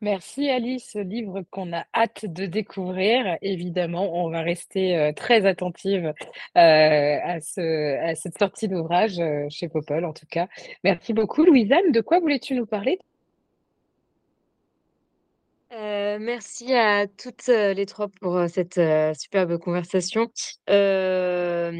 [0.00, 3.36] Merci Alice, ce livre qu'on a hâte de découvrir.
[3.42, 6.12] Évidemment, on va rester euh, très attentive euh,
[6.54, 9.20] à, ce, à, cette sortie d'ouvrage
[9.50, 10.46] chez Popol, en tout cas.
[10.84, 11.44] Merci beaucoup.
[11.44, 13.00] Louisanne, de quoi voulais-tu nous parler?
[15.72, 18.80] Euh, merci à toutes euh, les trois pour euh, cette
[19.18, 20.30] superbe conversation.
[20.36, 21.70] ça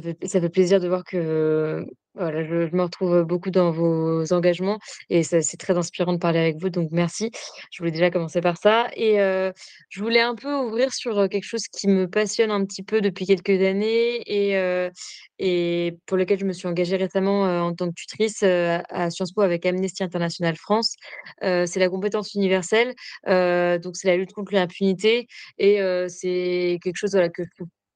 [0.00, 1.84] fait, ça fait plaisir de voir que
[2.14, 6.56] voilà, je, me retrouve beaucoup dans vos engagements et c'est très inspirant de parler avec
[6.58, 7.30] vous, donc merci.
[7.70, 8.88] Je voulais déjà commencer par ça.
[8.96, 13.00] Et je voulais un peu ouvrir sur quelque chose qui me passionne un petit peu
[13.00, 18.42] depuis quelques années et, pour lequel je me suis engagée récemment en tant que tutrice
[18.42, 20.96] à Sciences Po avec Amnesty International France.
[21.40, 22.94] c'est la compétence universelle,
[23.26, 25.26] donc c'est la lutte contre l'impunité
[25.58, 27.42] et c'est quelque chose que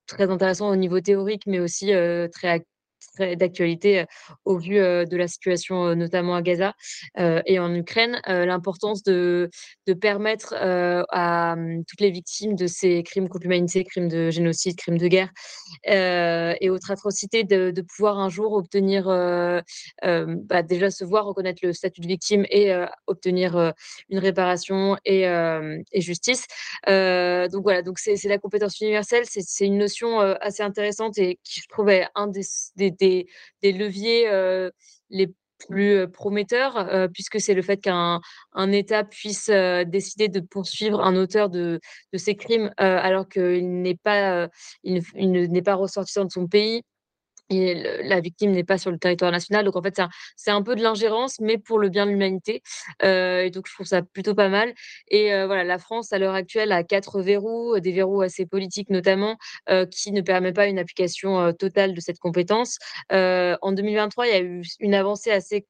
[0.06, 1.92] très intéressant au niveau théorique, mais aussi
[2.32, 2.48] très
[3.18, 4.04] d'actualité
[4.44, 6.74] au vu de la situation notamment à Gaza
[7.16, 9.50] et en Ukraine, l'importance de,
[9.86, 14.76] de permettre à mmh, toutes les victimes de ces crimes contre l'humanité, crimes de génocide,
[14.76, 15.30] crimes de guerre
[15.84, 21.72] et autres atrocités de, de, pouvoir un jour obtenir, bah, déjà se voir reconnaître le
[21.72, 22.72] statut de victime et
[23.06, 23.72] obtenir
[24.10, 26.46] une réparation et, et justice.
[26.86, 31.68] donc voilà, donc c'est la compétence universelle, c'est une notion assez intéressante et qui je
[31.68, 32.42] trouvais un des,
[32.76, 33.26] des des,
[33.62, 34.28] leviers
[35.10, 35.32] les
[35.68, 38.20] plus prometteurs, puisque c'est le fait qu'un
[38.52, 41.80] un État puisse décider de poursuivre un auteur de,
[42.12, 44.48] de ces crimes alors qu'il n'est pas
[44.84, 46.82] ressortissant de son pays
[47.50, 49.64] la victime n'est pas sur le territoire national.
[49.64, 50.00] Donc en fait,
[50.36, 52.62] c'est un, peu de l'ingérence, mais pour le bien de l'humanité.
[53.02, 54.74] Euh, et donc je trouve ça plutôt pas mal.
[55.08, 58.90] Et euh, voilà, la France à l'heure actuelle a quatre verrous, des verrous assez politiques
[58.90, 59.36] notamment,
[59.70, 62.78] euh, qui ne permettent pas une application totale de cette compétence.
[63.10, 65.66] en 2023, il y a eu une avancée assez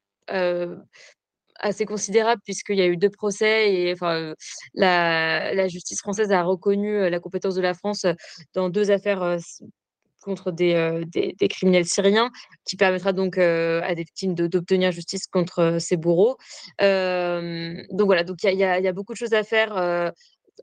[1.58, 4.34] assez considérable puisqu'il y a eu deux procès et enfin
[4.74, 8.06] la, justice française a reconnu la compétence de la France
[8.54, 9.38] dans deux affaires
[10.26, 12.30] contre des, des, criminels syriens,
[12.66, 16.36] qui permettra donc à des victimes d'obtenir justice contre ces bourreaux.
[16.80, 20.12] donc voilà, donc il y, y, a beaucoup de choses à faire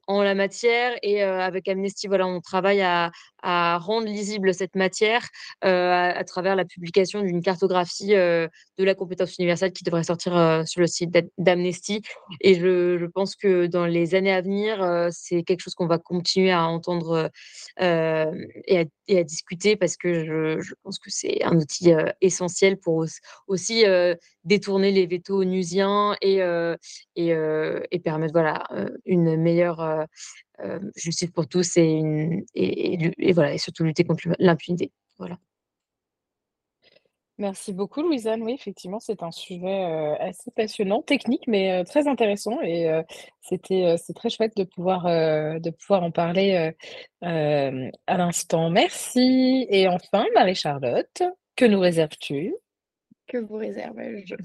[0.07, 3.11] en la matière et avec Amnesty, voilà, on travaille à,
[3.43, 5.27] à rendre lisible cette matière
[5.61, 10.87] à, travers la publication d'une cartographie de la compétence universelle qui devrait sortir sur le
[10.87, 12.01] site d'Amnesty.
[12.41, 16.51] Et je, pense que dans les années à venir, c'est quelque chose qu'on va continuer
[16.51, 17.29] à entendre
[17.79, 21.91] et à, discuter parce que je, pense que c'est un outil
[22.21, 23.05] essentiel pour
[23.47, 23.83] aussi
[24.43, 26.39] détourner les vétos onusiens et,
[27.15, 27.35] et,
[27.91, 28.63] et permettre voilà,
[29.05, 30.05] une meilleure euh,
[30.95, 34.91] justice pour tous et, une, et, voilà, et surtout lutter contre l'impunité.
[35.17, 35.37] Voilà.
[37.39, 38.43] Merci beaucoup, Louisanne.
[38.43, 42.61] Oui, effectivement, c'est un sujet euh, assez passionnant, technique, mais euh, très intéressant.
[42.61, 42.87] Et
[43.41, 46.71] c'était, c'est très chouette de pouvoir, de pouvoir en parler
[47.21, 48.69] à l'instant.
[48.69, 49.65] Merci.
[49.69, 51.23] Et enfin, Marie-Charlotte,
[51.55, 52.55] que nous réserves-tu?
[53.25, 54.35] Que vous réserve-je?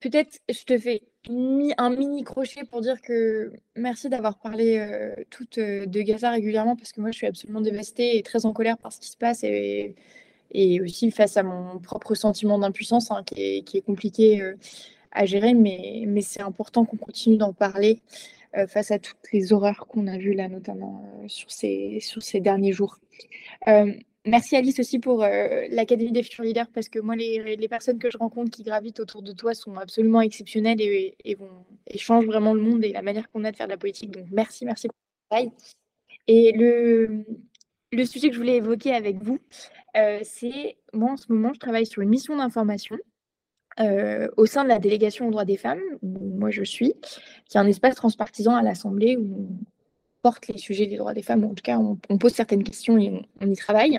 [0.00, 5.58] Peut-être je te fais un mini crochet pour dire que merci d'avoir parlé euh, toute
[5.58, 8.78] euh, de Gaza régulièrement parce que moi je suis absolument dévastée et très en colère
[8.78, 9.94] par ce qui se passe et,
[10.82, 14.56] aussi face à mon propre sentiment d'impuissance hein, qui, est, compliqué euh,
[15.12, 18.00] à gérer, mais, c'est important qu'on continue d'en parler
[18.66, 22.98] face à toutes les horreurs qu'on a vues là, notamment sur ces derniers jours.
[24.26, 28.10] Merci Alice aussi pour euh, l'Académie des futurs leaders parce que moi, les, personnes que
[28.10, 31.64] je rencontre qui gravitent autour de toi sont absolument exceptionnelles et, vont,
[31.96, 34.10] changent vraiment le monde et la manière qu'on a de faire de la politique.
[34.10, 35.52] Donc merci, merci pour le travail.
[36.26, 37.24] Et le,
[37.92, 39.38] le sujet que je voulais évoquer avec vous,
[39.96, 42.96] euh, c'est moi en ce moment, je travaille sur une mission d'information
[43.80, 46.92] euh, au sein de la délégation aux droits des femmes, où moi je suis,
[47.48, 49.48] qui est un espace transpartisan à l'Assemblée où
[50.22, 53.22] porte les sujets des droits des femmes, en tout cas, on, pose certaines questions et
[53.40, 53.98] on, y travaille.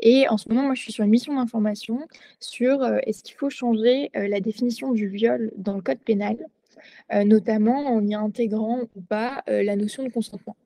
[0.00, 2.06] Et en ce moment, moi, je suis sur une mission d'information
[2.40, 6.36] sur euh, est-ce qu'il faut changer euh, la définition du viol dans le code pénal,
[7.12, 10.56] euh, notamment en y intégrant ou pas la notion de consentement.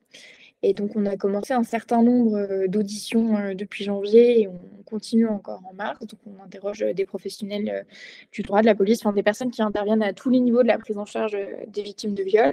[0.63, 4.59] Et donc, on a commencé un certain nombre euh, d'auditions euh, depuis janvier et on
[4.85, 6.01] continue encore en mars.
[6.01, 7.87] Donc, on interroge euh, des professionnels
[8.33, 10.69] du droit, de la police, enfin, des personnes qui interviennent à tous les niveaux de
[10.69, 11.37] la prise en charge
[11.69, 12.53] des victimes de viol,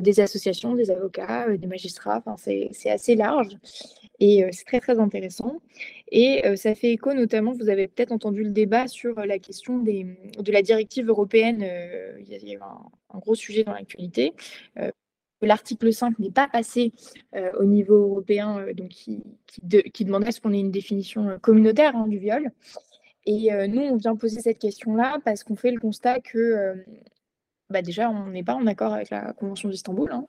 [0.00, 2.22] des associations, des avocats, des magistrats.
[2.24, 3.56] Enfin, c'est assez large
[4.20, 5.60] et c'est très, très intéressant.
[6.10, 10.52] Et ça fait écho notamment, vous avez peut-être entendu le débat sur la question de
[10.52, 11.64] la directive européenne.
[12.20, 14.34] il y a, eu un, gros sujet dans l'actualité
[15.46, 16.92] l'article 5 n'est pas passé
[17.34, 19.22] euh, au niveau européen, euh, donc qui,
[20.04, 22.50] demandait ce qu'on ait une définition euh, communautaire hein, du viol.
[23.24, 26.74] Et nous, on vient poser cette question-là parce qu'on fait le constat que
[27.70, 30.26] bah déjà, on n'est pas en accord avec la Convention d'Istanbul, hein,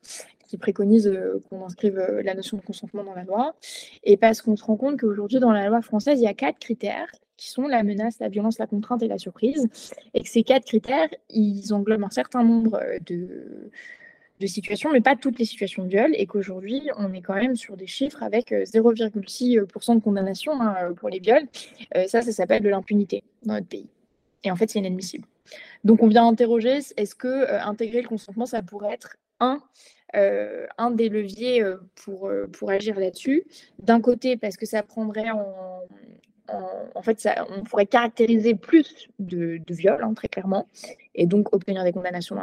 [0.48, 1.12] qui préconise
[1.50, 3.56] qu'on inscrive la notion de consentement dans la loi,
[4.04, 6.60] et parce qu'on se rend compte qu'aujourd'hui, dans la loi française, il y a quatre
[6.60, 9.68] critères qui sont la menace, la violence, la contrainte et la surprise,
[10.14, 13.72] et que ces quatre critères, ils englobent un certain nombre de
[14.48, 17.78] situations, mais pas toutes les situations de viol, et qu'aujourd'hui, on est quand même sur
[17.78, 21.48] des chiffres avec 0,6% euh, de condamnation hein, euh, pour les viols.
[21.96, 23.88] Euh, ça, ça s'appelle de l'impunité dans notre pays.
[24.44, 25.26] Et en fait, c'est inadmissible.
[25.84, 29.62] Donc, on vient interroger, est-ce que intégrer le consentement, ça pourrait être un,
[30.14, 31.64] un des leviers
[31.96, 33.44] pour, pour agir là-dessus?
[33.80, 35.82] D'un côté, parce que ça prendrait en
[36.50, 40.68] en, fait, on pourrait caractériser plus de, viols, hein, très clairement,
[41.16, 42.36] et donc obtenir des condamnations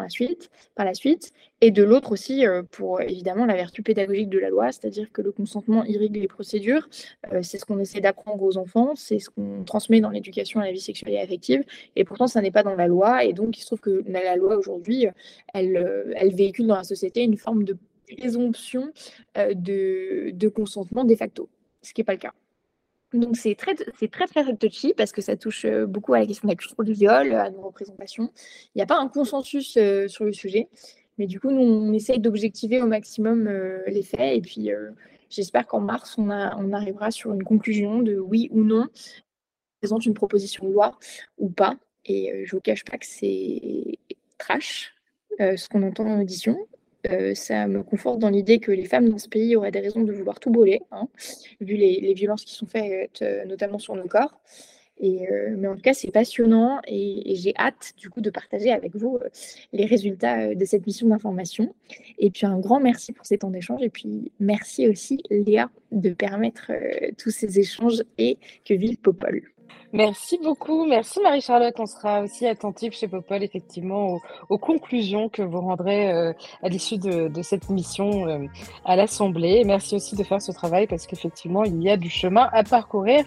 [0.75, 1.33] par la suite.
[1.61, 5.21] Et de l'autre aussi, euh, pour évidemment la vertu pédagogique de la loi, c'est-à-dire que
[5.21, 6.89] le consentement irrigue les procédures.
[7.33, 10.65] Euh, c'est ce qu'on essaie d'apprendre aux enfants, c'est ce qu'on transmet dans l'éducation à
[10.65, 11.65] la vie sexuelle et affective.
[11.97, 13.25] Et pourtant, ça n'est pas dans la loi.
[13.25, 15.07] Et donc, il se trouve que la loi aujourd'hui,
[15.53, 17.77] elle, euh, elle véhicule dans la société une forme de
[18.09, 18.93] présomption
[19.37, 21.49] de, de consentement de facto,
[21.81, 22.33] ce qui n'est pas le cas.
[23.13, 26.47] Donc c'est très, c'est très très touchy parce que ça touche beaucoup à la question
[26.47, 28.31] de la culture du viol, à nos représentations.
[28.75, 30.69] Il n'y a pas un consensus sur le sujet,
[31.19, 33.51] mais du coup nous on essaye d'objectiver au maximum
[33.87, 34.71] les faits et puis
[35.29, 38.87] j'espère qu'en mars on, a, on arrivera sur une conclusion de oui ou non
[39.81, 40.97] présente une proposition de loi
[41.39, 41.75] ou pas.
[42.05, 43.99] Et je vous cache pas que c'est
[44.39, 44.95] trash
[45.39, 46.57] ce qu'on entend en audition.
[47.09, 50.03] Euh, ça me conforte dans l'idée que les femmes dans ce pays auraient des raisons
[50.03, 51.09] de vouloir tout brûler, hein,
[51.61, 54.41] vu les, violences qui sont faites, euh, notamment sur nos corps.
[55.03, 58.95] Euh, mais en tout cas, c'est passionnant et, j'ai hâte du coup de partager avec
[58.95, 59.19] vous
[59.73, 61.75] les résultats de cette mission d'information.
[62.19, 63.83] Et puis un grand merci pour ces temps d'échange.
[63.83, 66.71] Et puis merci aussi Léa de permettre
[67.17, 68.37] tous ces échanges et
[68.67, 69.43] que vive Popol.
[69.93, 70.87] Merci beaucoup.
[70.87, 71.75] Merci Marie-Charlotte.
[71.79, 76.33] On sera aussi attentif chez Popol, effectivement, aux, conclusions que vous rendrez euh,
[76.63, 78.47] à l'issue de, cette mission euh,
[78.85, 79.65] à l'Assemblée.
[79.65, 83.25] Merci aussi de faire ce travail parce qu'effectivement, il y a du chemin à parcourir,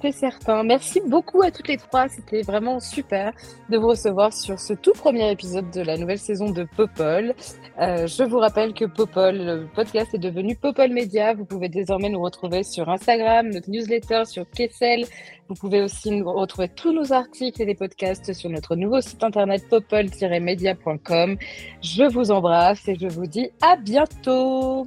[0.00, 0.62] c'est certain.
[0.62, 2.08] Merci beaucoup à toutes les trois.
[2.08, 3.32] C'était vraiment super
[3.68, 7.34] de vous recevoir sur ce tout premier épisode de la nouvelle saison de Popol.
[7.80, 11.34] Euh, je vous rappelle que Popol, le podcast est devenu Popol Media.
[11.34, 15.06] Vous pouvez désormais nous retrouver sur Instagram, notre newsletter, sur Kessel,
[15.48, 19.68] vous pouvez aussi retrouver tous nos articles et les podcasts sur notre nouveau site internet
[19.68, 21.36] popol-media.com.
[21.82, 24.86] Je vous embrasse et je vous dis à bientôt.